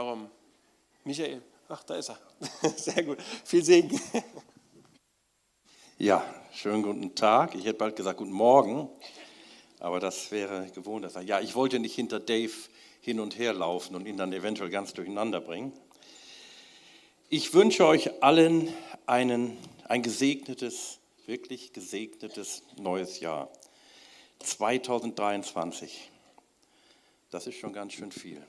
Darum, 0.00 0.30
Michael, 1.04 1.42
ach, 1.68 1.82
da 1.84 1.96
ist 1.96 2.08
er. 2.08 2.18
Sehr 2.74 3.02
gut. 3.02 3.18
Viel 3.44 3.62
Segen. 3.62 4.00
Ja, 5.98 6.24
schönen 6.54 6.82
guten 6.82 7.14
Tag. 7.14 7.54
Ich 7.54 7.66
hätte 7.66 7.76
bald 7.76 7.94
gesagt 7.96 8.16
guten 8.16 8.32
Morgen, 8.32 8.88
aber 9.78 10.00
das 10.00 10.30
wäre 10.30 10.70
gewohnt. 10.74 11.06
Ja, 11.26 11.40
ich 11.40 11.54
wollte 11.54 11.78
nicht 11.78 11.94
hinter 11.94 12.18
Dave 12.18 12.54
hin 13.02 13.20
und 13.20 13.36
her 13.38 13.52
laufen 13.52 13.94
und 13.94 14.06
ihn 14.06 14.16
dann 14.16 14.32
eventuell 14.32 14.70
ganz 14.70 14.94
durcheinander 14.94 15.42
bringen. 15.42 15.74
Ich 17.28 17.52
wünsche 17.52 17.84
euch 17.84 18.22
allen 18.22 18.72
einen, 19.04 19.58
ein 19.84 20.00
gesegnetes, 20.00 21.00
wirklich 21.26 21.74
gesegnetes 21.74 22.62
neues 22.78 23.20
Jahr. 23.20 23.50
2023. 24.38 26.10
Das 27.30 27.46
ist 27.46 27.56
schon 27.56 27.74
ganz 27.74 27.92
schön 27.92 28.10
viel. 28.10 28.42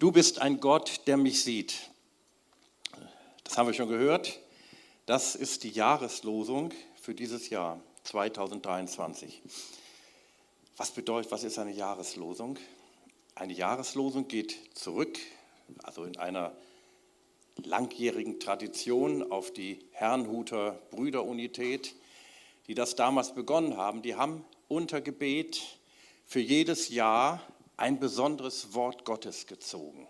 Du 0.00 0.10
bist 0.10 0.40
ein 0.40 0.58
Gott, 0.58 1.02
der 1.06 1.16
mich 1.16 1.44
sieht. 1.44 1.88
Das 3.44 3.56
haben 3.56 3.68
wir 3.68 3.74
schon 3.74 3.88
gehört. 3.88 4.40
Das 5.06 5.36
ist 5.36 5.62
die 5.62 5.70
Jahreslosung 5.70 6.72
für 7.00 7.14
dieses 7.14 7.48
Jahr 7.48 7.80
2023. 8.02 9.40
Was 10.76 10.90
bedeutet, 10.90 11.30
was 11.30 11.44
ist 11.44 11.60
eine 11.60 11.70
Jahreslosung? 11.70 12.58
Eine 13.36 13.52
Jahreslosung 13.52 14.26
geht 14.26 14.76
zurück, 14.76 15.16
also 15.84 16.02
in 16.02 16.16
einer 16.16 16.56
langjährigen 17.62 18.40
Tradition 18.40 19.30
auf 19.30 19.52
die 19.52 19.78
Herrnhuter 19.92 20.72
Brüderunität, 20.90 21.94
die 22.66 22.74
das 22.74 22.96
damals 22.96 23.32
begonnen 23.32 23.76
haben. 23.76 24.02
Die 24.02 24.16
haben 24.16 24.44
unter 24.66 25.00
Gebet 25.00 25.62
für 26.26 26.40
jedes 26.40 26.88
Jahr 26.88 27.40
ein 27.76 27.98
besonderes 27.98 28.74
Wort 28.74 29.04
Gottes 29.04 29.46
gezogen. 29.46 30.06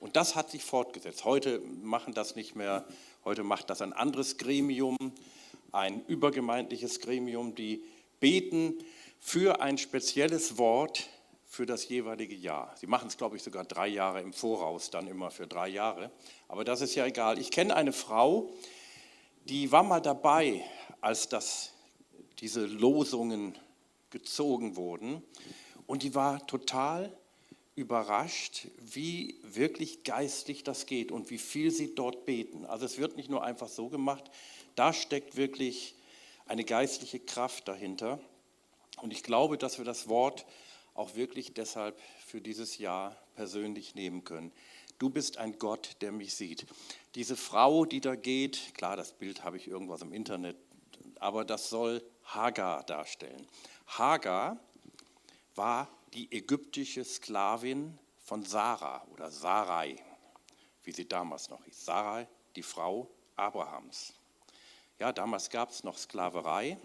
Und 0.00 0.16
das 0.16 0.36
hat 0.36 0.50
sich 0.50 0.64
fortgesetzt. 0.64 1.24
Heute 1.24 1.60
machen 1.60 2.14
das 2.14 2.36
nicht 2.36 2.54
mehr, 2.54 2.86
heute 3.24 3.42
macht 3.42 3.68
das 3.70 3.82
ein 3.82 3.92
anderes 3.92 4.38
Gremium, 4.38 4.96
ein 5.72 6.04
übergemeindliches 6.06 7.00
Gremium, 7.00 7.54
die 7.54 7.82
beten 8.20 8.74
für 9.18 9.60
ein 9.60 9.78
spezielles 9.78 10.56
Wort 10.56 11.08
für 11.44 11.66
das 11.66 11.88
jeweilige 11.88 12.34
Jahr. 12.34 12.74
Sie 12.76 12.86
machen 12.86 13.08
es, 13.08 13.16
glaube 13.16 13.36
ich, 13.36 13.42
sogar 13.42 13.64
drei 13.64 13.88
Jahre 13.88 14.20
im 14.20 14.32
Voraus, 14.32 14.90
dann 14.90 15.08
immer 15.08 15.30
für 15.30 15.46
drei 15.46 15.68
Jahre. 15.68 16.10
Aber 16.46 16.62
das 16.62 16.80
ist 16.80 16.94
ja 16.94 17.06
egal. 17.06 17.38
Ich 17.38 17.50
kenne 17.50 17.74
eine 17.74 17.92
Frau, 17.92 18.52
die 19.44 19.72
war 19.72 19.82
mal 19.82 20.00
dabei, 20.00 20.62
als 21.00 21.28
das, 21.28 21.72
diese 22.38 22.66
Losungen 22.66 23.58
gezogen 24.10 24.76
wurden. 24.76 25.22
Und 25.88 26.02
die 26.02 26.14
war 26.14 26.46
total 26.46 27.10
überrascht, 27.74 28.68
wie 28.78 29.40
wirklich 29.42 30.04
geistlich 30.04 30.62
das 30.62 30.84
geht 30.84 31.10
und 31.10 31.30
wie 31.30 31.38
viel 31.38 31.70
sie 31.70 31.94
dort 31.94 32.26
beten. 32.26 32.66
Also 32.66 32.84
es 32.84 32.98
wird 32.98 33.16
nicht 33.16 33.30
nur 33.30 33.42
einfach 33.42 33.68
so 33.68 33.88
gemacht, 33.88 34.30
da 34.74 34.92
steckt 34.92 35.36
wirklich 35.36 35.94
eine 36.46 36.64
geistliche 36.64 37.18
Kraft 37.18 37.68
dahinter. 37.68 38.20
Und 39.00 39.12
ich 39.12 39.22
glaube, 39.22 39.56
dass 39.56 39.78
wir 39.78 39.86
das 39.86 40.08
Wort 40.10 40.44
auch 40.92 41.14
wirklich 41.14 41.54
deshalb 41.54 41.98
für 42.26 42.42
dieses 42.42 42.76
Jahr 42.76 43.16
persönlich 43.34 43.94
nehmen 43.94 44.24
können. 44.24 44.52
Du 44.98 45.08
bist 45.08 45.38
ein 45.38 45.58
Gott, 45.58 45.96
der 46.02 46.12
mich 46.12 46.34
sieht. 46.34 46.66
Diese 47.14 47.36
Frau, 47.36 47.86
die 47.86 48.02
da 48.02 48.14
geht, 48.14 48.74
klar, 48.74 48.96
das 48.96 49.12
Bild 49.12 49.42
habe 49.42 49.56
ich 49.56 49.66
irgendwas 49.66 50.02
im 50.02 50.12
Internet, 50.12 50.56
aber 51.18 51.46
das 51.46 51.70
soll 51.70 52.02
Hagar 52.24 52.82
darstellen. 52.82 53.46
Hagar 53.86 54.60
war 55.58 55.88
die 56.14 56.32
ägyptische 56.32 57.04
Sklavin 57.04 57.98
von 58.24 58.44
Sarah 58.44 59.04
oder 59.12 59.30
Sarai, 59.30 59.96
wie 60.84 60.92
sie 60.92 61.06
damals 61.06 61.50
noch 61.50 61.62
hieß. 61.64 61.84
Sarai, 61.84 62.26
die 62.56 62.62
Frau 62.62 63.10
Abrahams. 63.36 64.14
Ja, 64.98 65.12
damals 65.12 65.50
gab 65.50 65.70
es 65.70 65.84
noch 65.84 65.98
Sklaverei 65.98 66.78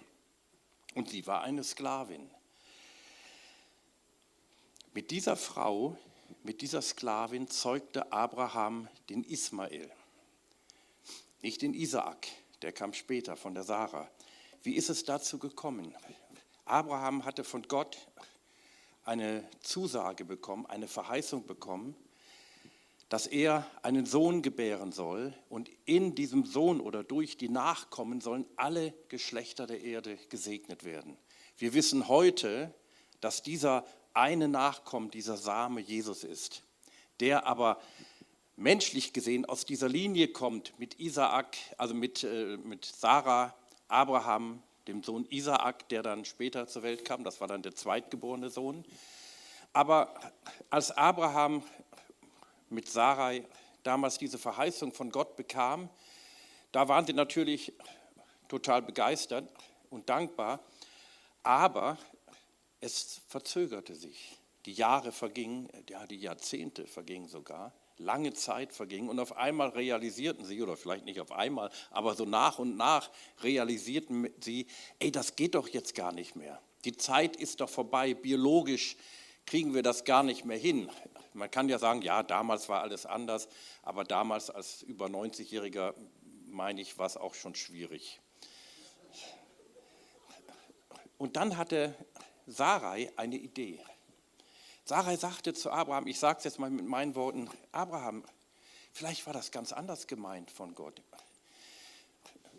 und 0.96 1.10
sie 1.10 1.26
war 1.26 1.44
eine 1.44 1.64
Sklavin. 1.64 2.30
Mit 4.94 5.12
dieser 5.12 5.36
Frau, 5.36 5.98
mit 6.44 6.62
dieser 6.62 6.82
Sklavin 6.82 7.48
zeugte 7.48 8.12
Abraham 8.12 8.90
den 9.10 9.24
Ismael, 9.24 9.90
nicht 11.42 11.62
den 11.62 11.74
Isaak, 11.74 12.28
der 12.62 12.72
kam 12.72 12.94
später 12.94 13.36
von 13.36 13.54
der 13.54 13.64
Sarah. 13.64 14.10
Wie 14.62 14.76
ist 14.76 14.90
es 14.90 15.04
dazu 15.04 15.40
gekommen? 15.40 15.96
Abraham 16.66 17.26
hatte 17.26 17.44
von 17.44 17.64
Gott 17.64 17.98
eine 19.04 19.44
Zusage 19.62 20.26
bekommen, 20.26 20.66
eine 20.66 20.88
Verheißung 20.88 21.46
bekommen, 21.46 21.96
dass 23.10 23.28
er 23.28 23.66
einen 23.84 24.06
Sohn 24.06 24.42
gebären 24.42 24.92
soll 24.92 25.34
und 25.50 25.70
in 25.86 26.16
diesem 26.16 26.46
Sohn 26.46 26.82
oder 26.82 27.04
durch 27.04 27.38
die 27.38 27.50
Nachkommen 27.50 28.22
sollen 28.22 28.46
alle 28.56 28.94
Geschlechter 29.10 29.68
der 29.68 29.82
Erde 29.82 30.18
gesegnet 30.30 30.84
werden. 30.84 31.18
Wir 31.58 31.74
wissen 31.74 32.08
heute, 32.08 32.74
dass 33.22 33.44
dieser 33.44 33.86
eine 34.14 34.48
Nachkommen, 34.48 35.12
dieser 35.12 35.38
Same 35.38 35.82
Jesus 35.82 36.24
ist, 36.24 36.64
der 37.20 37.46
aber 37.46 37.80
menschlich 38.56 39.14
gesehen 39.14 39.46
aus 39.46 39.66
dieser 39.66 39.90
Linie 39.90 40.30
kommt 40.30 40.78
mit 40.80 41.00
Isaak, 41.00 41.58
also 41.78 41.94
mit, 41.94 42.24
äh, 42.24 42.58
mit 42.58 42.86
Sarah, 42.86 43.56
Abraham, 43.88 44.62
dem 44.88 45.04
Sohn 45.04 45.26
Isaak, 45.30 45.88
der 45.90 46.04
dann 46.04 46.26
später 46.26 46.68
zur 46.68 46.84
Welt 46.84 47.06
kam. 47.06 47.24
Das 47.24 47.42
war 47.42 47.48
dann 47.48 47.62
der 47.62 47.76
zweitgeborene 47.76 48.50
Sohn. 48.50 48.84
Aber 49.72 50.14
als 50.70 50.92
Abraham 50.92 51.64
mit 52.70 52.90
Sarai 52.90 53.46
damals 53.84 54.18
diese 54.18 54.38
Verheißung 54.38 54.94
von 54.94 55.12
Gott 55.12 55.36
bekam, 55.36 55.90
da 56.72 56.88
waren 56.88 57.06
sie 57.06 57.14
natürlich 57.14 57.74
total 58.48 58.82
begeistert 58.82 59.50
und 59.90 60.10
dankbar. 60.10 60.60
Aber 61.44 61.98
es 62.80 63.22
verzögerte 63.28 63.96
sich. 63.96 64.38
Die 64.66 64.74
Jahre 64.74 65.12
vergingen, 65.12 65.70
ja, 65.90 66.06
die 66.08 66.20
Jahrzehnte 66.20 66.88
vergingen 66.88 67.28
sogar 67.28 67.74
lange 67.98 68.34
Zeit 68.34 68.74
verging 68.74 69.08
und 69.10 69.20
auf 69.20 69.36
einmal 69.38 69.70
realisierten 69.70 70.46
sie, 70.46 70.62
oder 70.62 70.76
vielleicht 70.78 71.06
nicht 71.06 71.20
auf 71.20 71.32
einmal, 71.32 71.70
aber 71.92 72.16
so 72.16 72.26
nach 72.26 72.60
und 72.60 72.76
nach 72.78 73.10
realisierten 73.42 74.30
sie, 74.42 74.68
ey, 75.00 75.12
das 75.12 75.36
geht 75.36 75.56
doch 75.56 75.68
jetzt 75.68 75.96
gar 75.96 76.12
nicht 76.12 76.36
mehr. 76.36 76.62
Die 76.86 76.98
Zeit 76.98 77.36
ist 77.36 77.62
doch 77.62 77.70
vorbei, 77.70 78.14
biologisch 78.14 78.98
kriegen 79.46 79.74
wir 79.74 79.84
das 79.84 80.04
gar 80.04 80.24
nicht 80.24 80.46
mehr 80.46 80.58
hin. 80.58 80.90
Man 81.34 81.50
kann 81.50 81.70
ja 81.70 81.80
sagen, 81.80 82.02
ja, 82.02 82.24
damals 82.24 82.70
war 82.70 82.82
alles 82.82 83.06
anders, 83.06 83.48
aber 83.82 84.04
damals 84.04 84.50
als 84.50 84.84
über 84.84 85.08
90-Jähriger, 85.08 85.94
meine 86.48 86.82
ich, 86.82 86.98
war 86.98 87.08
es 87.08 87.18
auch 87.18 87.34
schon 87.34 87.56
schwierig. 87.56 88.20
Und 91.18 91.36
dann 91.36 91.58
hatte 91.58 91.96
Sarai 92.46 93.12
eine 93.16 93.38
Idee. 93.38 93.80
Sarai 94.86 95.16
sagte 95.16 95.54
zu 95.54 95.72
Abraham, 95.72 96.08
ich 96.08 96.20
sage 96.20 96.40
es 96.40 96.44
jetzt 96.44 96.60
mal 96.60 96.70
mit 96.70 96.86
meinen 96.86 97.16
Worten, 97.16 97.50
Abraham, 97.72 98.24
vielleicht 98.92 99.26
war 99.26 99.34
das 99.34 99.52
ganz 99.52 99.72
anders 99.72 100.08
gemeint 100.08 100.52
von 100.52 100.76
Gott. 100.76 101.02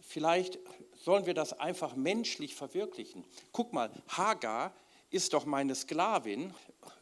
Vielleicht 0.00 0.58
sollen 1.04 1.26
wir 1.26 1.34
das 1.34 1.58
einfach 1.58 1.96
menschlich 1.96 2.54
verwirklichen. 2.54 3.24
Guck 3.52 3.72
mal, 3.72 3.90
Hagar 4.08 4.72
ist 5.10 5.34
doch 5.34 5.44
meine 5.44 5.74
Sklavin 5.74 6.54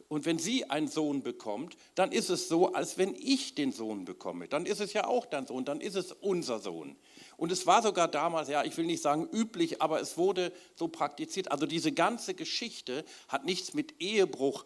und 0.09 0.25
wenn 0.25 0.37
sie 0.37 0.69
einen 0.69 0.89
Sohn 0.89 1.23
bekommt, 1.23 1.77
dann 1.95 2.11
ist 2.11 2.29
es 2.29 2.49
so, 2.49 2.73
als 2.73 2.97
wenn 2.97 3.15
ich 3.15 3.55
den 3.55 3.71
Sohn 3.71 4.05
bekomme. 4.05 4.47
Dann 4.47 4.65
ist 4.65 4.81
es 4.81 4.93
ja 4.93 5.07
auch 5.07 5.25
dein 5.25 5.47
Sohn, 5.47 5.63
dann 5.63 5.79
ist 5.79 5.95
es 5.95 6.11
unser 6.11 6.59
Sohn. 6.59 6.97
Und 7.37 7.51
es 7.51 7.65
war 7.65 7.81
sogar 7.81 8.07
damals, 8.07 8.49
ja, 8.49 8.63
ich 8.63 8.75
will 8.77 8.85
nicht 8.85 9.01
sagen 9.01 9.27
üblich, 9.31 9.81
aber 9.81 10.01
es 10.01 10.17
wurde 10.17 10.51
so 10.75 10.87
praktiziert. 10.87 11.49
Also 11.51 11.65
diese 11.65 11.93
ganze 11.93 12.33
Geschichte 12.33 13.05
hat 13.27 13.45
nichts 13.45 13.73
mit 13.73 14.01
Ehebruch 14.01 14.65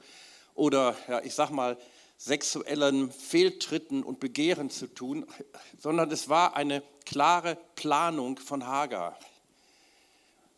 oder 0.57 0.95
ja, 1.07 1.21
ich 1.21 1.33
sag 1.33 1.51
mal 1.51 1.77
sexuellen 2.17 3.11
Fehltritten 3.11 4.03
und 4.03 4.19
Begehren 4.19 4.69
zu 4.69 4.87
tun, 4.87 5.25
sondern 5.77 6.11
es 6.11 6.29
war 6.29 6.55
eine 6.55 6.83
klare 7.05 7.57
Planung 7.75 8.37
von 8.37 8.65
Hagar. 8.65 9.17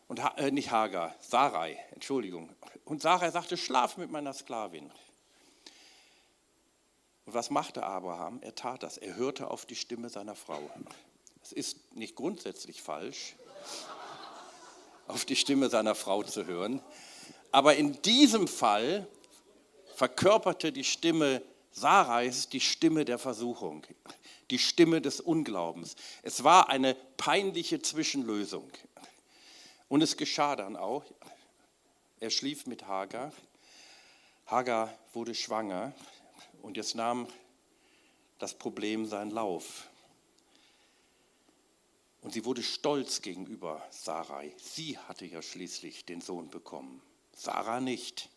Und 0.08 0.20
äh, 0.38 0.50
nicht 0.50 0.70
Hagar, 0.70 1.14
Sarai, 1.20 1.78
Entschuldigung. 1.92 2.48
Und 2.84 3.02
Sarai 3.02 3.30
sagte, 3.30 3.56
schlaf 3.56 3.98
mit 3.98 4.10
meiner 4.10 4.32
Sklavin. 4.32 4.90
Und 7.26 7.34
was 7.34 7.50
machte 7.50 7.84
Abraham? 7.84 8.40
Er 8.42 8.54
tat 8.54 8.82
das. 8.82 8.96
Er 8.96 9.14
hörte 9.14 9.50
auf 9.50 9.66
die 9.66 9.76
Stimme 9.76 10.08
seiner 10.08 10.34
Frau. 10.34 10.68
Es 11.42 11.52
ist 11.52 11.94
nicht 11.94 12.16
grundsätzlich 12.16 12.82
falsch, 12.82 13.36
auf 15.06 15.24
die 15.24 15.36
Stimme 15.36 15.68
seiner 15.68 15.94
Frau 15.94 16.22
zu 16.22 16.46
hören. 16.46 16.82
Aber 17.52 17.76
in 17.76 18.00
diesem 18.02 18.48
Fall 18.48 19.06
verkörperte 20.00 20.72
die 20.72 20.84
Stimme 20.84 21.42
Sarais 21.72 22.48
die 22.48 22.60
Stimme 22.60 23.04
der 23.04 23.18
Versuchung, 23.18 23.86
die 24.48 24.58
Stimme 24.58 25.02
des 25.02 25.20
Unglaubens. 25.20 25.94
Es 26.22 26.42
war 26.42 26.70
eine 26.70 26.94
peinliche 27.18 27.82
Zwischenlösung. 27.82 28.70
Und 29.88 30.00
es 30.00 30.16
geschah 30.16 30.56
dann 30.56 30.74
auch. 30.76 31.04
Er 32.18 32.30
schlief 32.30 32.64
mit 32.64 32.86
Hagar. 32.86 33.30
Hagar 34.46 34.98
wurde 35.12 35.34
schwanger 35.34 35.92
und 36.62 36.78
jetzt 36.78 36.94
nahm 36.94 37.28
das 38.38 38.54
Problem 38.54 39.04
seinen 39.04 39.32
Lauf. 39.32 39.86
Und 42.22 42.32
sie 42.32 42.46
wurde 42.46 42.62
stolz 42.62 43.20
gegenüber 43.20 43.86
Sarai. 43.90 44.54
Sie 44.56 44.96
hatte 44.96 45.26
ja 45.26 45.42
schließlich 45.42 46.06
den 46.06 46.22
Sohn 46.22 46.48
bekommen. 46.48 47.02
Sarah 47.34 47.80
nicht, 47.80 48.30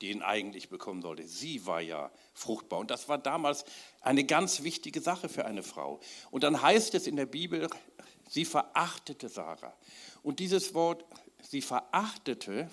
die 0.00 0.10
ihn 0.10 0.22
eigentlich 0.22 0.68
bekommen 0.68 1.02
sollte. 1.02 1.26
Sie 1.26 1.66
war 1.66 1.80
ja 1.80 2.10
fruchtbar. 2.32 2.80
Und 2.80 2.90
das 2.90 3.08
war 3.08 3.18
damals 3.18 3.64
eine 4.00 4.24
ganz 4.24 4.62
wichtige 4.62 5.00
Sache 5.00 5.28
für 5.28 5.46
eine 5.46 5.62
Frau. 5.62 6.00
Und 6.30 6.44
dann 6.44 6.60
heißt 6.60 6.94
es 6.94 7.06
in 7.06 7.16
der 7.16 7.26
Bibel, 7.26 7.68
sie 8.28 8.44
verachtete 8.44 9.28
Sarah. 9.28 9.76
Und 10.22 10.40
dieses 10.40 10.74
Wort, 10.74 11.04
sie 11.42 11.62
verachtete, 11.62 12.68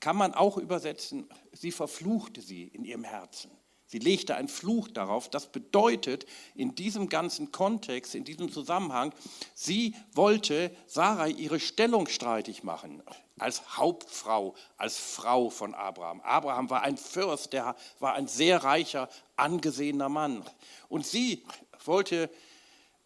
kann 0.00 0.16
man 0.16 0.34
auch 0.34 0.58
übersetzen, 0.58 1.28
sie 1.52 1.72
verfluchte 1.72 2.40
sie 2.40 2.64
in 2.64 2.84
ihrem 2.84 3.04
Herzen. 3.04 3.50
Sie 3.86 3.98
legte 3.98 4.36
einen 4.36 4.48
Fluch 4.48 4.88
darauf. 4.88 5.30
Das 5.30 5.50
bedeutet 5.50 6.26
in 6.54 6.74
diesem 6.74 7.08
ganzen 7.08 7.52
Kontext, 7.52 8.14
in 8.14 8.24
diesem 8.24 8.52
Zusammenhang, 8.52 9.14
sie 9.54 9.94
wollte 10.12 10.70
Sarai 10.86 11.30
ihre 11.30 11.58
Stellung 11.58 12.06
streitig 12.06 12.62
machen. 12.62 13.02
Als 13.38 13.76
Hauptfrau, 13.76 14.54
als 14.76 14.98
Frau 14.98 15.50
von 15.50 15.74
Abraham. 15.74 16.20
Abraham 16.20 16.70
war 16.70 16.82
ein 16.82 16.96
Fürst, 16.96 17.52
der 17.52 17.76
war 18.00 18.14
ein 18.14 18.28
sehr 18.28 18.64
reicher, 18.64 19.08
angesehener 19.36 20.08
Mann. 20.08 20.44
Und 20.88 21.06
sie 21.06 21.44
wollte 21.84 22.30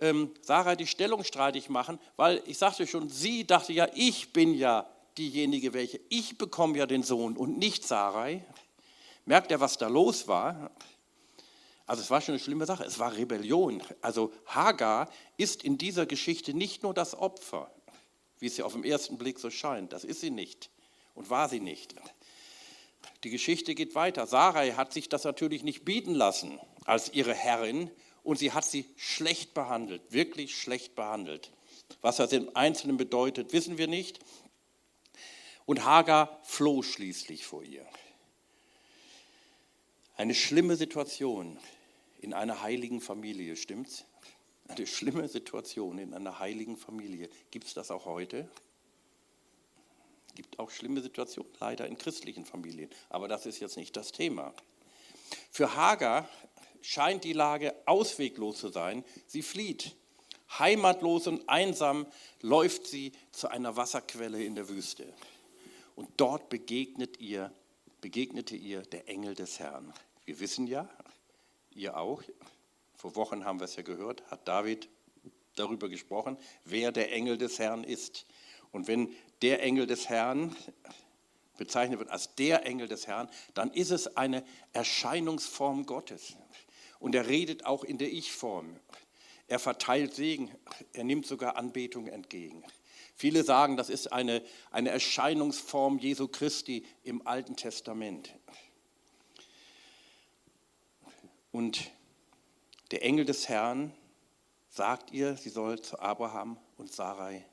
ähm, 0.00 0.32
Sarah 0.42 0.76
die 0.76 0.86
Stellung 0.86 1.24
streitig 1.24 1.68
machen, 1.68 1.98
weil 2.16 2.42
ich 2.46 2.58
sagte 2.58 2.86
schon, 2.86 3.08
sie 3.08 3.46
dachte 3.46 3.72
ja, 3.72 3.88
ich 3.94 4.32
bin 4.32 4.54
ja 4.54 4.86
diejenige, 5.16 5.72
welche, 5.72 6.00
ich 6.08 6.38
bekomme 6.38 6.78
ja 6.78 6.86
den 6.86 7.02
Sohn 7.02 7.36
und 7.36 7.58
nicht 7.58 7.86
Sarai. 7.86 8.44
Merkt 9.24 9.50
ihr, 9.50 9.60
was 9.60 9.78
da 9.78 9.88
los 9.88 10.26
war? 10.26 10.70
Also 11.86 12.02
es 12.02 12.10
war 12.10 12.20
schon 12.20 12.34
eine 12.34 12.42
schlimme 12.42 12.66
Sache. 12.66 12.84
Es 12.84 12.98
war 12.98 13.16
Rebellion. 13.16 13.82
Also 14.00 14.32
Hagar 14.46 15.10
ist 15.36 15.62
in 15.62 15.78
dieser 15.78 16.06
Geschichte 16.06 16.54
nicht 16.54 16.82
nur 16.82 16.94
das 16.94 17.14
Opfer, 17.14 17.70
wie 18.42 18.46
es 18.48 18.56
ja 18.56 18.64
auf 18.64 18.72
den 18.72 18.82
ersten 18.82 19.18
Blick 19.18 19.38
so 19.38 19.50
scheint. 19.50 19.92
Das 19.92 20.02
ist 20.02 20.20
sie 20.20 20.30
nicht 20.30 20.68
und 21.14 21.30
war 21.30 21.48
sie 21.48 21.60
nicht. 21.60 21.94
Die 23.22 23.30
Geschichte 23.30 23.76
geht 23.76 23.94
weiter. 23.94 24.26
Sarai 24.26 24.72
hat 24.72 24.92
sich 24.92 25.08
das 25.08 25.22
natürlich 25.22 25.62
nicht 25.62 25.84
bieten 25.84 26.12
lassen 26.12 26.58
als 26.84 27.12
ihre 27.14 27.34
Herrin 27.34 27.88
und 28.24 28.40
sie 28.40 28.50
hat 28.50 28.64
sie 28.64 28.84
schlecht 28.96 29.54
behandelt, 29.54 30.02
wirklich 30.10 30.56
schlecht 30.60 30.96
behandelt. 30.96 31.52
Was 32.00 32.16
das 32.16 32.32
im 32.32 32.50
Einzelnen 32.56 32.96
bedeutet, 32.96 33.52
wissen 33.52 33.78
wir 33.78 33.86
nicht. 33.86 34.18
Und 35.64 35.84
Hagar 35.84 36.40
floh 36.42 36.82
schließlich 36.82 37.46
vor 37.46 37.62
ihr. 37.62 37.86
Eine 40.16 40.34
schlimme 40.34 40.74
Situation 40.74 41.60
in 42.20 42.34
einer 42.34 42.60
heiligen 42.60 43.00
Familie, 43.00 43.54
stimmt's? 43.54 44.04
Eine 44.76 44.86
schlimme 44.86 45.28
Situation 45.28 45.98
in 45.98 46.14
einer 46.14 46.38
heiligen 46.38 46.76
Familie. 46.76 47.28
Gibt 47.50 47.66
es 47.66 47.74
das 47.74 47.90
auch 47.90 48.06
heute? 48.06 48.48
Gibt 50.34 50.58
auch 50.58 50.70
schlimme 50.70 51.02
Situationen, 51.02 51.52
leider 51.60 51.86
in 51.86 51.98
christlichen 51.98 52.46
Familien. 52.46 52.90
Aber 53.10 53.28
das 53.28 53.46
ist 53.46 53.60
jetzt 53.60 53.76
nicht 53.76 53.96
das 53.96 54.12
Thema. 54.12 54.54
Für 55.50 55.74
Hagar 55.74 56.28
scheint 56.80 57.24
die 57.24 57.34
Lage 57.34 57.74
ausweglos 57.86 58.58
zu 58.58 58.68
sein. 58.68 59.04
Sie 59.26 59.42
flieht. 59.42 59.94
Heimatlos 60.58 61.26
und 61.26 61.48
einsam 61.48 62.06
läuft 62.40 62.86
sie 62.86 63.12
zu 63.30 63.48
einer 63.48 63.76
Wasserquelle 63.76 64.42
in 64.42 64.54
der 64.54 64.68
Wüste. 64.68 65.12
Und 65.96 66.08
dort 66.18 66.48
begegnet 66.50 67.20
ihr 67.20 67.52
begegnete 68.02 68.56
ihr 68.56 68.82
der 68.82 69.08
Engel 69.08 69.34
des 69.34 69.60
Herrn. 69.60 69.94
Wir 70.26 70.40
wissen 70.40 70.66
ja, 70.66 70.88
ihr 71.70 71.96
auch, 71.96 72.22
vor 73.02 73.16
Wochen 73.16 73.44
haben 73.44 73.58
wir 73.58 73.64
es 73.64 73.74
ja 73.74 73.82
gehört, 73.82 74.22
hat 74.30 74.46
David 74.46 74.88
darüber 75.56 75.88
gesprochen, 75.88 76.38
wer 76.64 76.92
der 76.92 77.12
Engel 77.12 77.36
des 77.36 77.58
Herrn 77.58 77.82
ist. 77.82 78.26
Und 78.70 78.86
wenn 78.86 79.12
der 79.42 79.60
Engel 79.60 79.88
des 79.88 80.08
Herrn 80.08 80.54
bezeichnet 81.58 81.98
wird 81.98 82.10
als 82.10 82.36
der 82.36 82.64
Engel 82.64 82.86
des 82.86 83.08
Herrn, 83.08 83.28
dann 83.54 83.72
ist 83.72 83.90
es 83.90 84.16
eine 84.16 84.44
Erscheinungsform 84.72 85.84
Gottes. 85.84 86.36
Und 87.00 87.16
er 87.16 87.26
redet 87.26 87.66
auch 87.66 87.82
in 87.82 87.98
der 87.98 88.12
Ich-Form. 88.12 88.78
Er 89.48 89.58
verteilt 89.58 90.14
Segen, 90.14 90.52
er 90.92 91.02
nimmt 91.02 91.26
sogar 91.26 91.56
Anbetung 91.56 92.06
entgegen. 92.06 92.62
Viele 93.16 93.42
sagen, 93.42 93.76
das 93.76 93.90
ist 93.90 94.12
eine, 94.12 94.44
eine 94.70 94.90
Erscheinungsform 94.90 95.98
Jesu 95.98 96.28
Christi 96.28 96.86
im 97.02 97.26
Alten 97.26 97.56
Testament. 97.56 98.32
Und 101.50 101.90
der 102.92 103.02
Engel 103.02 103.24
des 103.24 103.48
Herrn 103.48 103.92
sagt 104.68 105.12
ihr, 105.12 105.36
sie 105.36 105.48
soll 105.48 105.80
zu 105.80 105.98
Abraham 105.98 106.58
und 106.76 106.92
Sarai 106.92 107.44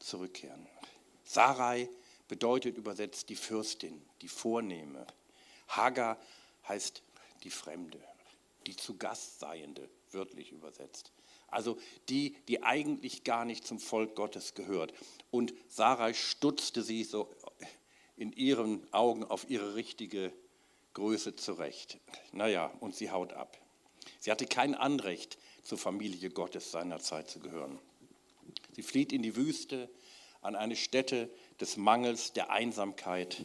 zurückkehren. 0.00 0.66
Sarai 1.24 1.88
bedeutet 2.26 2.76
übersetzt 2.76 3.28
die 3.28 3.36
Fürstin, 3.36 4.02
die 4.20 4.28
Vornehme. 4.28 5.06
Hagar 5.68 6.18
heißt 6.68 7.02
die 7.44 7.50
Fremde, 7.50 8.00
die 8.66 8.74
zu 8.74 8.96
Gast 8.96 9.38
seiende, 9.38 9.88
wörtlich 10.10 10.50
übersetzt. 10.50 11.12
Also 11.48 11.78
die, 12.08 12.36
die 12.48 12.62
eigentlich 12.62 13.22
gar 13.22 13.44
nicht 13.44 13.66
zum 13.66 13.78
Volk 13.78 14.16
Gottes 14.16 14.54
gehört. 14.54 14.92
Und 15.30 15.54
Sarai 15.68 16.14
stutzte 16.14 16.82
sie 16.82 17.04
so 17.04 17.32
in 18.16 18.32
ihren 18.32 18.92
Augen 18.92 19.24
auf 19.24 19.48
ihre 19.48 19.74
richtige 19.76 20.32
Größe 20.94 21.36
zurecht. 21.36 21.98
Naja, 22.32 22.72
und 22.80 22.94
sie 22.94 23.10
haut 23.10 23.32
ab. 23.32 23.56
Sie 24.20 24.30
hatte 24.30 24.46
kein 24.46 24.74
Anrecht, 24.74 25.38
zur 25.62 25.78
Familie 25.78 26.30
Gottes 26.30 26.70
seiner 26.70 27.00
Zeit 27.00 27.28
zu 27.30 27.40
gehören. 27.40 27.78
Sie 28.72 28.82
flieht 28.82 29.12
in 29.12 29.22
die 29.22 29.36
Wüste, 29.36 29.90
an 30.42 30.56
eine 30.56 30.76
Stätte 30.76 31.30
des 31.60 31.76
Mangels, 31.76 32.32
der 32.32 32.50
Einsamkeit 32.50 33.44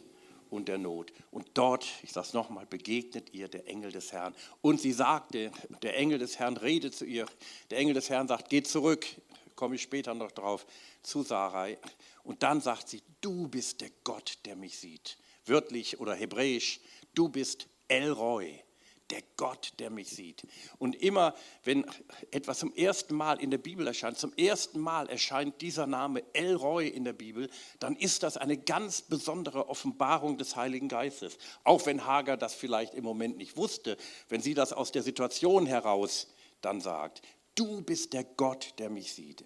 und 0.50 0.68
der 0.68 0.78
Not. 0.78 1.12
Und 1.30 1.48
dort, 1.54 1.86
ich 2.02 2.12
sage 2.12 2.28
es 2.28 2.32
nochmal, 2.32 2.66
begegnet 2.66 3.34
ihr 3.34 3.48
der 3.48 3.68
Engel 3.68 3.92
des 3.92 4.12
Herrn. 4.12 4.34
Und 4.62 4.80
sie 4.80 4.92
sagte, 4.92 5.50
der 5.82 5.96
Engel 5.96 6.18
des 6.18 6.38
Herrn 6.38 6.56
redet 6.56 6.94
zu 6.94 7.04
ihr. 7.04 7.26
Der 7.70 7.78
Engel 7.78 7.94
des 7.94 8.08
Herrn 8.08 8.28
sagt, 8.28 8.48
geh 8.48 8.62
zurück, 8.62 9.06
komme 9.54 9.74
ich 9.74 9.82
später 9.82 10.14
noch 10.14 10.32
drauf, 10.32 10.66
zu 11.02 11.22
Sarai. 11.22 11.78
Und 12.22 12.42
dann 12.42 12.60
sagt 12.60 12.88
sie, 12.88 13.02
du 13.20 13.48
bist 13.48 13.80
der 13.80 13.90
Gott, 14.04 14.38
der 14.44 14.56
mich 14.56 14.78
sieht. 14.78 15.18
Wörtlich 15.44 16.00
oder 16.00 16.14
hebräisch, 16.14 16.80
du 17.14 17.28
bist 17.28 17.68
El 17.88 18.10
Roy 18.10 18.62
der 19.10 19.22
Gott, 19.36 19.72
der 19.78 19.90
mich 19.90 20.10
sieht. 20.10 20.46
Und 20.78 20.96
immer, 20.96 21.34
wenn 21.64 21.84
etwas 22.30 22.58
zum 22.58 22.74
ersten 22.74 23.14
Mal 23.14 23.40
in 23.40 23.50
der 23.50 23.58
Bibel 23.58 23.86
erscheint, 23.86 24.18
zum 24.18 24.32
ersten 24.34 24.80
Mal 24.80 25.08
erscheint 25.08 25.60
dieser 25.60 25.86
Name 25.86 26.22
El 26.32 26.56
Roy 26.56 26.88
in 26.88 27.04
der 27.04 27.12
Bibel, 27.12 27.48
dann 27.78 27.96
ist 27.96 28.22
das 28.22 28.36
eine 28.36 28.56
ganz 28.56 29.02
besondere 29.02 29.68
Offenbarung 29.68 30.38
des 30.38 30.56
Heiligen 30.56 30.88
Geistes. 30.88 31.38
Auch 31.64 31.86
wenn 31.86 32.04
Hagar 32.04 32.36
das 32.36 32.54
vielleicht 32.54 32.94
im 32.94 33.04
Moment 33.04 33.36
nicht 33.36 33.56
wusste, 33.56 33.96
wenn 34.28 34.40
sie 34.40 34.54
das 34.54 34.72
aus 34.72 34.92
der 34.92 35.02
Situation 35.02 35.66
heraus 35.66 36.28
dann 36.60 36.80
sagt. 36.80 37.22
Du 37.54 37.80
bist 37.82 38.12
der 38.12 38.24
Gott, 38.24 38.74
der 38.78 38.90
mich 38.90 39.14
sieht. 39.14 39.44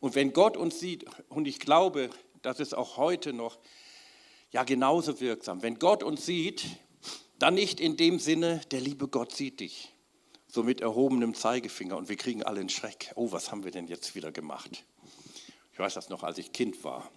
Und 0.00 0.14
wenn 0.14 0.32
Gott 0.32 0.56
uns 0.56 0.80
sieht, 0.80 1.06
und 1.28 1.46
ich 1.46 1.58
glaube, 1.60 2.10
das 2.42 2.60
ist 2.60 2.74
auch 2.74 2.96
heute 2.96 3.32
noch 3.32 3.58
ja 4.50 4.64
genauso 4.64 5.20
wirksam, 5.20 5.62
wenn 5.62 5.78
Gott 5.78 6.02
uns 6.02 6.24
sieht, 6.26 6.64
dann 7.38 7.54
nicht 7.54 7.80
in 7.80 7.96
dem 7.96 8.18
Sinne, 8.18 8.60
der 8.70 8.80
liebe 8.80 9.08
Gott 9.08 9.32
sieht 9.34 9.60
dich, 9.60 9.94
so 10.48 10.62
mit 10.62 10.80
erhobenem 10.80 11.34
Zeigefinger 11.34 11.96
und 11.96 12.08
wir 12.08 12.16
kriegen 12.16 12.42
alle 12.42 12.60
einen 12.60 12.68
Schreck. 12.68 13.12
Oh, 13.14 13.32
was 13.32 13.50
haben 13.50 13.64
wir 13.64 13.70
denn 13.70 13.86
jetzt 13.86 14.14
wieder 14.14 14.32
gemacht? 14.32 14.84
Ich 15.72 15.78
weiß 15.78 15.94
das 15.94 16.08
noch, 16.08 16.24
als 16.24 16.38
ich 16.38 16.52
Kind 16.52 16.82
war. 16.82 17.10